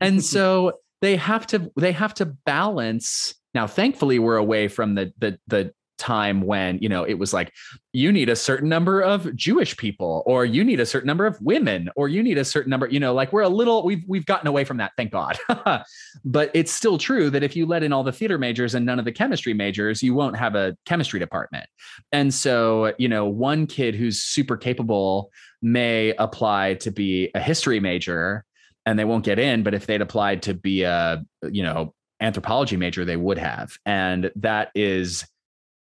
And 0.00 0.22
so 0.22 0.72
they 1.00 1.16
have 1.16 1.46
to 1.48 1.70
they 1.76 1.92
have 1.92 2.14
to 2.14 2.26
balance 2.26 3.34
now 3.54 3.66
thankfully 3.66 4.18
we're 4.18 4.36
away 4.36 4.68
from 4.68 4.94
the 4.94 5.12
the 5.18 5.38
the 5.46 5.72
time 5.98 6.40
when 6.42 6.78
you 6.78 6.88
know 6.88 7.04
it 7.04 7.14
was 7.14 7.32
like 7.32 7.52
you 7.92 8.12
need 8.12 8.28
a 8.28 8.36
certain 8.36 8.68
number 8.68 9.00
of 9.00 9.34
jewish 9.34 9.76
people 9.76 10.22
or 10.26 10.44
you 10.44 10.62
need 10.64 10.80
a 10.80 10.86
certain 10.86 11.06
number 11.06 11.26
of 11.26 11.40
women 11.42 11.90
or 11.96 12.08
you 12.08 12.22
need 12.22 12.38
a 12.38 12.44
certain 12.44 12.70
number 12.70 12.86
you 12.88 13.00
know 13.00 13.12
like 13.12 13.32
we're 13.32 13.42
a 13.42 13.48
little 13.48 13.84
we've 13.84 14.04
we've 14.06 14.24
gotten 14.24 14.46
away 14.46 14.64
from 14.64 14.78
that 14.78 14.92
thank 14.96 15.12
god. 15.12 15.38
But 16.24 16.50
it's 16.54 16.72
still 16.72 16.98
true 16.98 17.30
that 17.30 17.42
if 17.42 17.54
you 17.54 17.66
let 17.66 17.82
in 17.82 17.92
all 17.92 18.02
the 18.02 18.12
theater 18.12 18.38
majors 18.38 18.74
and 18.74 18.84
none 18.84 18.98
of 18.98 19.04
the 19.04 19.12
chemistry 19.12 19.54
majors 19.54 20.02
you 20.02 20.14
won't 20.14 20.36
have 20.36 20.54
a 20.54 20.76
chemistry 20.86 21.20
department. 21.20 21.66
And 22.12 22.32
so 22.32 22.94
you 22.98 23.08
know 23.08 23.26
one 23.26 23.66
kid 23.66 23.94
who's 23.94 24.22
super 24.22 24.56
capable 24.56 25.30
may 25.60 26.14
apply 26.18 26.74
to 26.74 26.90
be 26.90 27.30
a 27.34 27.40
history 27.40 27.80
major 27.80 28.44
and 28.86 28.98
they 28.98 29.04
won't 29.04 29.24
get 29.24 29.38
in 29.38 29.62
but 29.62 29.74
if 29.74 29.86
they'd 29.86 30.00
applied 30.00 30.42
to 30.42 30.54
be 30.54 30.82
a 30.82 31.22
you 31.50 31.62
know 31.62 31.94
anthropology 32.20 32.76
major 32.76 33.04
they 33.04 33.16
would 33.16 33.38
have. 33.38 33.76
And 33.86 34.30
that 34.36 34.70
is 34.74 35.26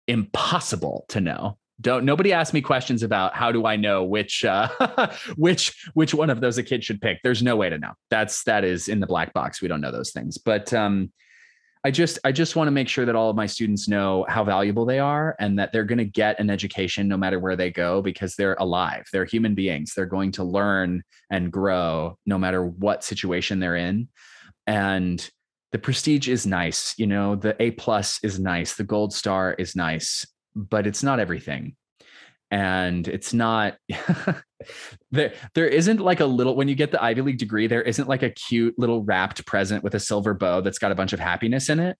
impossible 0.08 1.04
to 1.08 1.20
know. 1.20 1.58
Don't 1.80 2.04
nobody 2.04 2.32
ask 2.32 2.54
me 2.54 2.62
questions 2.62 3.02
about 3.02 3.34
how 3.34 3.52
do 3.52 3.66
i 3.66 3.76
know 3.76 4.02
which 4.02 4.44
uh 4.44 4.68
which 5.36 5.90
which 5.92 6.14
one 6.14 6.30
of 6.30 6.40
those 6.40 6.56
a 6.56 6.62
kid 6.62 6.82
should 6.82 7.00
pick. 7.00 7.18
There's 7.22 7.42
no 7.42 7.56
way 7.56 7.68
to 7.68 7.78
know. 7.78 7.92
That's 8.08 8.44
that 8.44 8.64
is 8.64 8.88
in 8.88 9.00
the 9.00 9.06
black 9.06 9.32
box. 9.34 9.60
We 9.60 9.68
don't 9.68 9.82
know 9.82 9.92
those 9.92 10.12
things. 10.12 10.38
But 10.38 10.72
um 10.72 11.12
i 11.84 11.90
just 11.90 12.18
i 12.24 12.32
just 12.32 12.56
want 12.56 12.66
to 12.66 12.72
make 12.72 12.88
sure 12.88 13.04
that 13.04 13.14
all 13.14 13.28
of 13.28 13.36
my 13.36 13.46
students 13.46 13.88
know 13.88 14.24
how 14.28 14.42
valuable 14.42 14.86
they 14.86 14.98
are 14.98 15.36
and 15.38 15.58
that 15.58 15.70
they're 15.72 15.84
going 15.84 15.98
to 15.98 16.04
get 16.04 16.40
an 16.40 16.48
education 16.48 17.06
no 17.06 17.16
matter 17.18 17.38
where 17.38 17.56
they 17.56 17.70
go 17.70 18.00
because 18.00 18.34
they're 18.34 18.56
alive. 18.58 19.04
They're 19.12 19.26
human 19.26 19.54
beings. 19.54 19.92
They're 19.94 20.06
going 20.06 20.32
to 20.32 20.44
learn 20.44 21.02
and 21.30 21.52
grow 21.52 22.18
no 22.24 22.38
matter 22.38 22.64
what 22.64 23.04
situation 23.04 23.60
they're 23.60 23.76
in. 23.76 24.08
And 24.66 25.28
the 25.76 25.82
prestige 25.82 26.26
is 26.26 26.46
nice 26.46 26.94
you 26.96 27.06
know 27.06 27.36
the 27.36 27.54
a 27.62 27.70
plus 27.72 28.18
is 28.22 28.40
nice 28.40 28.76
the 28.76 28.82
gold 28.82 29.12
star 29.12 29.52
is 29.58 29.76
nice 29.76 30.26
but 30.54 30.86
it's 30.86 31.02
not 31.02 31.20
everything 31.20 31.76
and 32.50 33.06
it's 33.08 33.34
not 33.34 33.76
there 35.10 35.34
there 35.54 35.68
isn't 35.68 36.00
like 36.00 36.20
a 36.20 36.24
little 36.24 36.56
when 36.56 36.66
you 36.66 36.74
get 36.74 36.92
the 36.92 37.04
ivy 37.04 37.20
league 37.20 37.36
degree 37.36 37.66
there 37.66 37.82
isn't 37.82 38.08
like 38.08 38.22
a 38.22 38.30
cute 38.30 38.74
little 38.78 39.04
wrapped 39.04 39.44
present 39.44 39.84
with 39.84 39.94
a 39.94 40.00
silver 40.00 40.32
bow 40.32 40.62
that's 40.62 40.78
got 40.78 40.92
a 40.92 40.94
bunch 40.94 41.12
of 41.12 41.20
happiness 41.20 41.68
in 41.68 41.78
it 41.78 41.98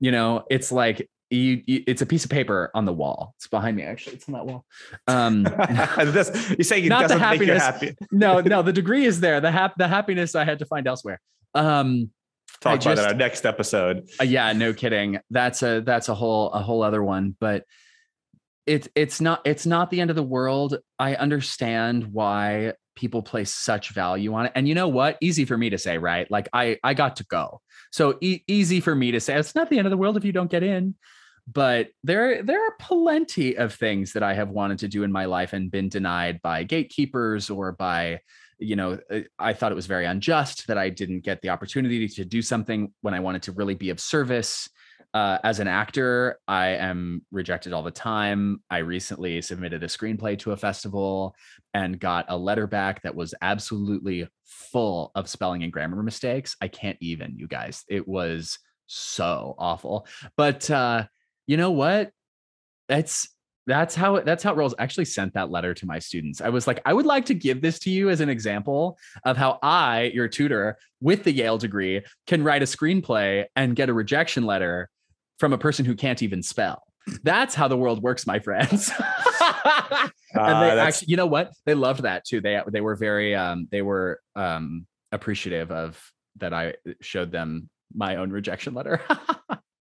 you 0.00 0.10
know 0.10 0.42
it's 0.50 0.72
like 0.72 1.08
you, 1.30 1.62
you, 1.64 1.84
it's 1.86 2.02
a 2.02 2.06
piece 2.06 2.24
of 2.24 2.30
paper 2.30 2.70
on 2.74 2.84
the 2.84 2.92
wall. 2.92 3.32
It's 3.38 3.46
behind 3.46 3.74
me, 3.74 3.84
actually. 3.84 4.16
It's 4.16 4.28
on 4.28 4.34
that 4.34 4.44
wall. 4.44 4.66
Um, 5.06 5.46
you 6.58 6.62
say 6.62 6.82
it 6.82 6.90
not 6.90 7.08
the 7.08 7.18
happiness. 7.18 7.62
Happy. 7.62 7.96
no, 8.10 8.40
no, 8.40 8.60
the 8.60 8.72
degree 8.74 9.06
is 9.06 9.20
there. 9.20 9.40
The 9.40 9.50
hap- 9.50 9.78
the 9.78 9.88
happiness 9.88 10.34
I 10.34 10.44
had 10.44 10.58
to 10.58 10.66
find 10.66 10.86
elsewhere. 10.86 11.22
Um, 11.54 12.10
talk 12.62 12.80
about 12.80 12.96
just, 12.96 13.08
our 13.08 13.14
next 13.14 13.44
episode. 13.44 14.08
Uh, 14.20 14.24
yeah, 14.24 14.52
no 14.52 14.72
kidding. 14.72 15.20
That's 15.30 15.62
a 15.62 15.80
that's 15.80 16.08
a 16.08 16.14
whole 16.14 16.50
a 16.52 16.62
whole 16.62 16.82
other 16.82 17.02
one. 17.02 17.36
But 17.38 17.64
it's 18.66 18.88
it's 18.94 19.20
not 19.20 19.40
it's 19.44 19.66
not 19.66 19.90
the 19.90 20.00
end 20.00 20.10
of 20.10 20.16
the 20.16 20.22
world. 20.22 20.78
I 20.98 21.14
understand 21.14 22.06
why 22.06 22.74
people 22.94 23.22
place 23.22 23.50
such 23.50 23.90
value 23.90 24.34
on 24.34 24.46
it. 24.46 24.52
And 24.54 24.68
you 24.68 24.74
know 24.74 24.88
what? 24.88 25.16
Easy 25.20 25.44
for 25.44 25.56
me 25.56 25.70
to 25.70 25.78
say, 25.78 25.98
right? 25.98 26.30
Like 26.30 26.48
I 26.52 26.78
I 26.82 26.94
got 26.94 27.16
to 27.16 27.24
go. 27.24 27.60
So 27.90 28.18
e- 28.20 28.42
easy 28.46 28.80
for 28.80 28.94
me 28.94 29.10
to 29.12 29.20
say. 29.20 29.34
It's 29.34 29.54
not 29.54 29.70
the 29.70 29.78
end 29.78 29.86
of 29.86 29.90
the 29.90 29.96
world 29.96 30.16
if 30.16 30.24
you 30.24 30.32
don't 30.32 30.50
get 30.50 30.62
in. 30.62 30.94
But 31.52 31.88
there 32.04 32.42
there 32.42 32.64
are 32.64 32.76
plenty 32.78 33.56
of 33.56 33.74
things 33.74 34.12
that 34.12 34.22
I 34.22 34.34
have 34.34 34.50
wanted 34.50 34.78
to 34.80 34.88
do 34.88 35.02
in 35.02 35.10
my 35.10 35.24
life 35.24 35.52
and 35.52 35.70
been 35.70 35.88
denied 35.88 36.40
by 36.40 36.62
gatekeepers 36.62 37.50
or 37.50 37.72
by 37.72 38.20
you 38.62 38.76
know, 38.76 38.98
uh, 39.10 39.20
I 39.38 39.52
thought 39.52 39.72
it 39.72 39.76
was 39.76 39.86
very 39.86 40.06
unjust 40.06 40.66
that 40.66 40.78
I 40.78 40.88
didn't 40.88 41.20
get 41.20 41.40
the 41.42 41.50
opportunity 41.50 42.08
to 42.08 42.24
do 42.24 42.42
something 42.42 42.92
when 43.00 43.14
I 43.14 43.20
wanted 43.20 43.42
to 43.44 43.52
really 43.52 43.74
be 43.74 43.90
of 43.90 44.00
service. 44.00 44.68
Uh, 45.14 45.36
as 45.44 45.60
an 45.60 45.68
actor, 45.68 46.38
I 46.48 46.68
am 46.68 47.22
rejected 47.30 47.74
all 47.74 47.82
the 47.82 47.90
time. 47.90 48.62
I 48.70 48.78
recently 48.78 49.42
submitted 49.42 49.82
a 49.82 49.86
screenplay 49.86 50.38
to 50.38 50.52
a 50.52 50.56
festival 50.56 51.34
and 51.74 52.00
got 52.00 52.24
a 52.28 52.36
letter 52.36 52.66
back 52.66 53.02
that 53.02 53.14
was 53.14 53.34
absolutely 53.42 54.26
full 54.46 55.12
of 55.14 55.28
spelling 55.28 55.64
and 55.64 55.72
grammar 55.72 56.02
mistakes. 56.02 56.56
I 56.62 56.68
can't 56.68 56.96
even, 57.00 57.36
you 57.36 57.46
guys. 57.46 57.84
It 57.88 58.08
was 58.08 58.58
so 58.86 59.54
awful. 59.58 60.06
But 60.36 60.70
uh, 60.70 61.04
you 61.46 61.58
know 61.58 61.72
what? 61.72 62.10
It's 62.88 63.28
that's 63.66 63.94
how 63.94 64.16
it, 64.16 64.24
that's 64.24 64.42
how 64.42 64.52
it 64.52 64.56
rolls. 64.56 64.74
I 64.78 64.82
actually 64.82 65.04
sent 65.04 65.34
that 65.34 65.50
letter 65.50 65.74
to 65.74 65.86
my 65.86 65.98
students. 65.98 66.40
I 66.40 66.48
was 66.48 66.66
like, 66.66 66.80
I 66.84 66.92
would 66.92 67.06
like 67.06 67.26
to 67.26 67.34
give 67.34 67.62
this 67.62 67.78
to 67.80 67.90
you 67.90 68.10
as 68.10 68.20
an 68.20 68.28
example 68.28 68.98
of 69.24 69.36
how 69.36 69.58
I, 69.62 70.10
your 70.14 70.28
tutor 70.28 70.78
with 71.00 71.24
the 71.24 71.32
Yale 71.32 71.58
degree, 71.58 72.02
can 72.26 72.42
write 72.42 72.62
a 72.62 72.66
screenplay 72.66 73.44
and 73.54 73.76
get 73.76 73.88
a 73.88 73.94
rejection 73.94 74.44
letter 74.44 74.88
from 75.38 75.52
a 75.52 75.58
person 75.58 75.84
who 75.84 75.94
can't 75.94 76.22
even 76.22 76.42
spell. 76.42 76.82
That's 77.22 77.54
how 77.54 77.68
the 77.68 77.76
world 77.76 78.02
works, 78.02 78.26
my 78.26 78.38
friends. 78.38 78.90
and 79.40 80.10
they 80.34 80.70
uh, 80.70 80.76
actually, 80.76 81.08
you 81.08 81.16
know 81.16 81.26
what? 81.26 81.52
They 81.66 81.74
loved 81.74 82.02
that 82.02 82.24
too. 82.24 82.40
They 82.40 82.60
they 82.68 82.80
were 82.80 82.94
very 82.94 83.34
um 83.34 83.66
they 83.70 83.82
were 83.82 84.20
um 84.36 84.86
appreciative 85.10 85.70
of 85.72 86.00
that 86.36 86.52
I 86.52 86.74
showed 87.00 87.32
them 87.32 87.68
my 87.92 88.16
own 88.16 88.30
rejection 88.30 88.74
letter. 88.74 89.00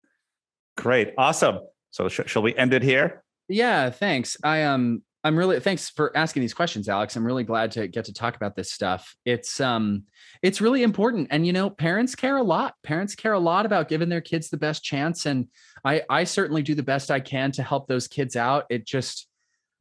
Great. 0.76 1.12
Awesome. 1.18 1.60
So 1.90 2.08
sh- 2.08 2.20
shall 2.26 2.42
we 2.42 2.56
end 2.56 2.72
it 2.72 2.82
here? 2.82 3.22
Yeah, 3.50 3.90
thanks. 3.90 4.36
I 4.44 4.62
um 4.62 5.02
I'm 5.24 5.36
really 5.36 5.58
thanks 5.60 5.90
for 5.90 6.16
asking 6.16 6.40
these 6.40 6.54
questions, 6.54 6.88
Alex. 6.88 7.16
I'm 7.16 7.26
really 7.26 7.44
glad 7.44 7.72
to 7.72 7.88
get 7.88 8.06
to 8.06 8.12
talk 8.12 8.36
about 8.36 8.54
this 8.54 8.70
stuff. 8.70 9.14
It's 9.24 9.60
um 9.60 10.04
it's 10.40 10.60
really 10.60 10.84
important 10.84 11.28
and 11.30 11.44
you 11.44 11.52
know, 11.52 11.68
parents 11.68 12.14
care 12.14 12.36
a 12.36 12.42
lot. 12.42 12.74
Parents 12.84 13.16
care 13.16 13.32
a 13.32 13.40
lot 13.40 13.66
about 13.66 13.88
giving 13.88 14.08
their 14.08 14.20
kids 14.20 14.48
the 14.48 14.56
best 14.56 14.84
chance 14.84 15.26
and 15.26 15.48
I 15.84 16.02
I 16.08 16.24
certainly 16.24 16.62
do 16.62 16.76
the 16.76 16.84
best 16.84 17.10
I 17.10 17.18
can 17.18 17.50
to 17.52 17.62
help 17.64 17.88
those 17.88 18.06
kids 18.06 18.36
out. 18.36 18.66
It 18.70 18.86
just 18.86 19.26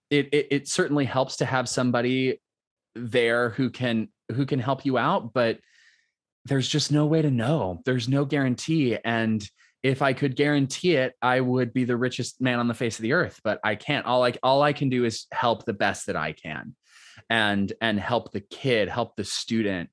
it 0.09 0.29
it, 0.33 0.47
it 0.49 0.67
certainly 0.67 1.05
helps 1.05 1.37
to 1.37 1.45
have 1.45 1.69
somebody 1.69 2.41
there 2.95 3.51
who 3.51 3.69
can 3.69 4.09
who 4.33 4.47
can 4.47 4.59
help 4.59 4.83
you 4.83 4.97
out, 4.97 5.31
but 5.31 5.59
there's 6.45 6.67
just 6.67 6.91
no 6.91 7.05
way 7.05 7.21
to 7.21 7.29
know. 7.29 7.81
There's 7.85 8.09
no 8.09 8.25
guarantee 8.25 8.97
and 9.05 9.47
if 9.81 10.01
I 10.01 10.13
could 10.13 10.35
guarantee 10.35 10.95
it, 10.95 11.13
I 11.21 11.39
would 11.39 11.73
be 11.73 11.85
the 11.85 11.97
richest 11.97 12.41
man 12.41 12.59
on 12.59 12.67
the 12.67 12.73
face 12.73 12.99
of 12.99 13.03
the 13.03 13.13
earth. 13.13 13.39
But 13.43 13.59
I 13.63 13.75
can't. 13.75 14.05
All 14.05 14.23
I 14.23 14.33
all 14.43 14.61
I 14.61 14.73
can 14.73 14.89
do 14.89 15.05
is 15.05 15.25
help 15.31 15.65
the 15.65 15.73
best 15.73 16.07
that 16.07 16.15
I 16.15 16.33
can, 16.33 16.75
and 17.29 17.71
and 17.81 17.99
help 17.99 18.31
the 18.31 18.41
kid, 18.41 18.89
help 18.89 19.15
the 19.15 19.23
student 19.23 19.89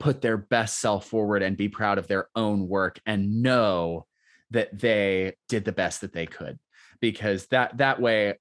put 0.00 0.22
their 0.22 0.36
best 0.36 0.80
self 0.80 1.06
forward 1.06 1.42
and 1.42 1.56
be 1.56 1.68
proud 1.68 1.98
of 1.98 2.06
their 2.06 2.28
own 2.34 2.68
work 2.68 3.00
and 3.04 3.42
know 3.42 4.06
that 4.50 4.78
they 4.78 5.34
did 5.48 5.64
the 5.64 5.72
best 5.72 6.00
that 6.00 6.12
they 6.12 6.26
could. 6.26 6.58
Because 7.00 7.46
that 7.48 7.76
that 7.78 8.00
way, 8.00 8.34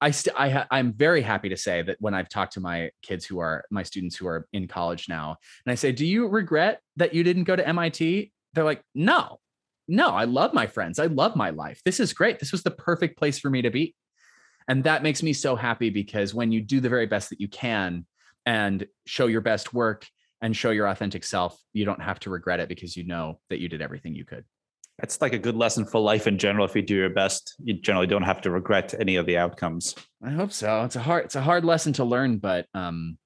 I 0.00 0.12
st- 0.12 0.38
I 0.38 0.50
ha- 0.50 0.66
I'm 0.70 0.92
very 0.92 1.22
happy 1.22 1.48
to 1.48 1.56
say 1.56 1.82
that 1.82 1.96
when 1.98 2.14
I've 2.14 2.28
talked 2.28 2.52
to 2.52 2.60
my 2.60 2.90
kids 3.02 3.24
who 3.24 3.40
are 3.40 3.64
my 3.70 3.82
students 3.82 4.14
who 4.14 4.28
are 4.28 4.46
in 4.52 4.68
college 4.68 5.08
now, 5.08 5.36
and 5.66 5.72
I 5.72 5.74
say, 5.74 5.90
"Do 5.90 6.06
you 6.06 6.28
regret 6.28 6.80
that 6.96 7.12
you 7.12 7.24
didn't 7.24 7.44
go 7.44 7.56
to 7.56 7.66
MIT?" 7.66 8.30
They're 8.54 8.64
like, 8.64 8.82
"No, 8.94 9.40
no, 9.88 10.08
I 10.08 10.24
love 10.24 10.52
my 10.52 10.66
friends. 10.66 10.98
I 10.98 11.06
love 11.06 11.34
my 11.34 11.50
life. 11.50 11.80
This 11.84 11.98
is 11.98 12.12
great. 12.12 12.38
This 12.38 12.52
was 12.52 12.62
the 12.62 12.70
perfect 12.70 13.18
place 13.18 13.38
for 13.38 13.48
me 13.48 13.62
to 13.62 13.70
be. 13.70 13.94
And 14.68 14.84
that 14.84 15.02
makes 15.02 15.22
me 15.22 15.32
so 15.32 15.56
happy 15.56 15.88
because 15.88 16.34
when 16.34 16.52
you 16.52 16.60
do 16.60 16.80
the 16.80 16.90
very 16.90 17.06
best 17.06 17.30
that 17.30 17.40
you 17.40 17.48
can 17.48 18.04
and 18.44 18.86
show 19.06 19.26
your 19.26 19.40
best 19.40 19.72
work 19.72 20.06
and 20.42 20.54
show 20.54 20.70
your 20.70 20.86
authentic 20.86 21.24
self, 21.24 21.58
you 21.72 21.86
don't 21.86 22.02
have 22.02 22.20
to 22.20 22.30
regret 22.30 22.60
it 22.60 22.68
because 22.68 22.96
you 22.96 23.04
know 23.04 23.40
that 23.48 23.60
you 23.60 23.68
did 23.68 23.80
everything 23.80 24.14
you 24.14 24.26
could. 24.26 24.44
That's 24.98 25.20
like 25.22 25.32
a 25.32 25.38
good 25.38 25.56
lesson 25.56 25.86
for 25.86 26.00
life 26.00 26.26
in 26.26 26.38
general. 26.38 26.66
If 26.66 26.74
you 26.74 26.82
do 26.82 26.96
your 26.96 27.08
best, 27.08 27.54
you 27.62 27.74
generally 27.74 28.08
don't 28.08 28.24
have 28.24 28.42
to 28.42 28.50
regret 28.50 28.94
any 28.98 29.16
of 29.16 29.26
the 29.26 29.38
outcomes. 29.38 29.94
I 30.22 30.30
hope 30.30 30.52
so. 30.52 30.84
It's 30.84 30.96
a 30.96 31.00
hard, 31.00 31.24
it's 31.24 31.36
a 31.36 31.40
hard 31.40 31.64
lesson 31.64 31.94
to 31.94 32.04
learn, 32.04 32.38
but 32.38 32.66
um, 32.74 33.16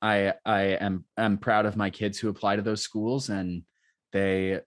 I 0.00 0.34
I 0.46 0.60
am 0.80 1.04
am 1.18 1.38
proud 1.38 1.66
of 1.66 1.76
my 1.76 1.90
kids 1.90 2.18
who 2.18 2.28
apply 2.28 2.56
to 2.56 2.62
those 2.62 2.82
schools, 2.82 3.28
and 3.28 3.64
they 4.12 4.60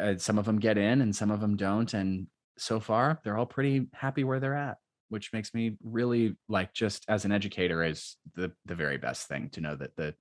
uh, 0.00 0.16
some 0.16 0.38
of 0.38 0.44
them 0.44 0.58
get 0.58 0.78
in 0.78 1.00
and 1.00 1.14
some 1.14 1.30
of 1.30 1.40
them 1.40 1.56
don't, 1.56 1.92
and 1.94 2.26
so 2.56 2.80
far 2.80 3.20
they're 3.22 3.36
all 3.36 3.46
pretty 3.46 3.86
happy 3.92 4.24
where 4.24 4.40
they're 4.40 4.56
at, 4.56 4.78
which 5.08 5.32
makes 5.32 5.54
me 5.54 5.76
really 5.82 6.36
like 6.48 6.72
just 6.72 7.04
as 7.08 7.24
an 7.24 7.32
educator 7.32 7.84
is 7.84 8.16
the 8.34 8.52
the 8.66 8.74
very 8.74 8.98
best 8.98 9.28
thing 9.28 9.48
to 9.50 9.60
know 9.60 9.76
that 9.76 9.96
the 9.96 10.14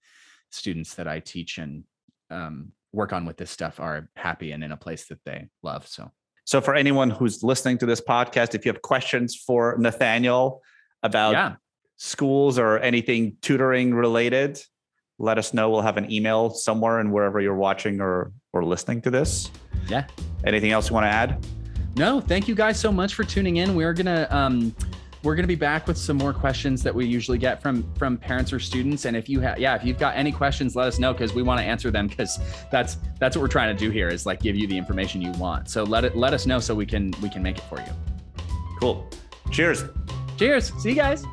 students 0.52 0.96
that 0.96 1.08
I 1.08 1.20
teach 1.20 1.58
and 1.58 1.84
um, 2.30 2.72
work 2.94 3.14
on 3.14 3.26
with 3.26 3.38
this 3.38 3.52
stuff 3.52 3.80
are 3.80 4.10
happy 4.16 4.52
and 4.52 4.64
in 4.64 4.72
a 4.72 4.78
place 4.78 5.08
that 5.08 5.24
they 5.26 5.50
love. 5.64 5.88
So. 5.88 6.12
So, 6.46 6.62
for 6.62 6.76
anyone 6.76 7.10
who's 7.10 7.44
listening 7.44 7.78
to 7.80 7.86
this 7.86 8.00
podcast, 8.00 8.56
if 8.56 8.66
you 8.66 8.72
have 8.72 8.82
questions 8.82 9.36
for 9.36 9.76
Nathaniel 9.78 10.62
about 11.04 11.34
yeah 11.34 11.56
schools 11.98 12.58
or 12.58 12.80
anything 12.80 13.38
tutoring 13.42 13.94
related, 13.94 14.62
let 15.20 15.38
us 15.38 15.54
know. 15.54 15.70
We'll 15.70 15.82
have 15.82 15.98
an 15.98 16.12
email 16.12 16.52
somewhere 16.52 17.00
and 17.00 17.12
wherever 17.12 17.40
you're 17.42 17.56
watching 17.56 18.00
or 18.00 18.32
or 18.54 18.64
listening 18.64 19.02
to 19.02 19.12
this. 19.12 19.52
Yeah. 19.90 20.06
Anything 20.46 20.72
else 20.72 20.90
you 20.90 20.94
want 20.94 21.06
to 21.06 21.10
add? 21.10 21.46
No, 21.96 22.22
thank 22.22 22.48
you 22.48 22.56
guys 22.56 22.80
so 22.80 22.92
much 22.92 23.16
for 23.16 23.24
tuning 23.24 23.58
in. 23.58 23.76
We're 23.76 23.94
gonna 23.94 24.28
um 24.30 24.76
we're 25.24 25.36
going 25.36 25.44
to 25.44 25.48
be 25.48 25.56
back 25.56 25.88
with 25.88 25.98
some 25.98 26.16
more 26.16 26.32
questions 26.32 26.84
that 26.84 26.94
we 26.94 27.06
usually 27.06 27.40
get 27.40 27.62
from 27.62 27.92
from 27.96 28.18
parents 28.18 28.54
or 28.54 28.60
students. 28.60 29.06
And 29.06 29.18
if 29.18 29.28
you 29.28 29.40
have 29.42 29.60
yeah 29.60 29.76
if 29.76 29.84
you've 29.84 29.98
got 29.98 30.16
any 30.16 30.32
questions 30.32 30.76
let 30.76 30.88
us 30.88 31.00
know 31.00 31.12
because 31.12 31.34
we 31.34 31.42
want 31.42 31.60
to 31.60 31.66
answer 31.66 31.92
them 31.92 32.08
because 32.08 32.40
that's 32.72 32.98
that's 33.20 33.36
what 33.36 33.42
we're 33.42 33.48
trying 33.48 33.76
to 33.76 33.86
do 33.86 33.90
here 33.90 34.08
is 34.10 34.26
like 34.26 34.40
give 34.40 34.56
you 34.56 34.68
the 34.68 34.78
information 34.78 35.22
you 35.22 35.32
want. 35.34 35.70
So 35.70 35.84
let 35.84 36.06
it 36.06 36.16
let 36.16 36.34
us 36.34 36.46
know 36.46 36.60
so 36.60 36.76
we 36.76 36.86
can 36.86 37.14
we 37.22 37.30
can 37.30 37.42
make 37.42 37.58
it 37.58 37.64
for 37.64 37.80
you. 37.80 37.92
Cool. 38.80 39.10
Cheers. 39.52 39.86
Cheers. 40.38 40.72
See 40.82 40.90
you 40.90 40.96
guys 40.96 41.26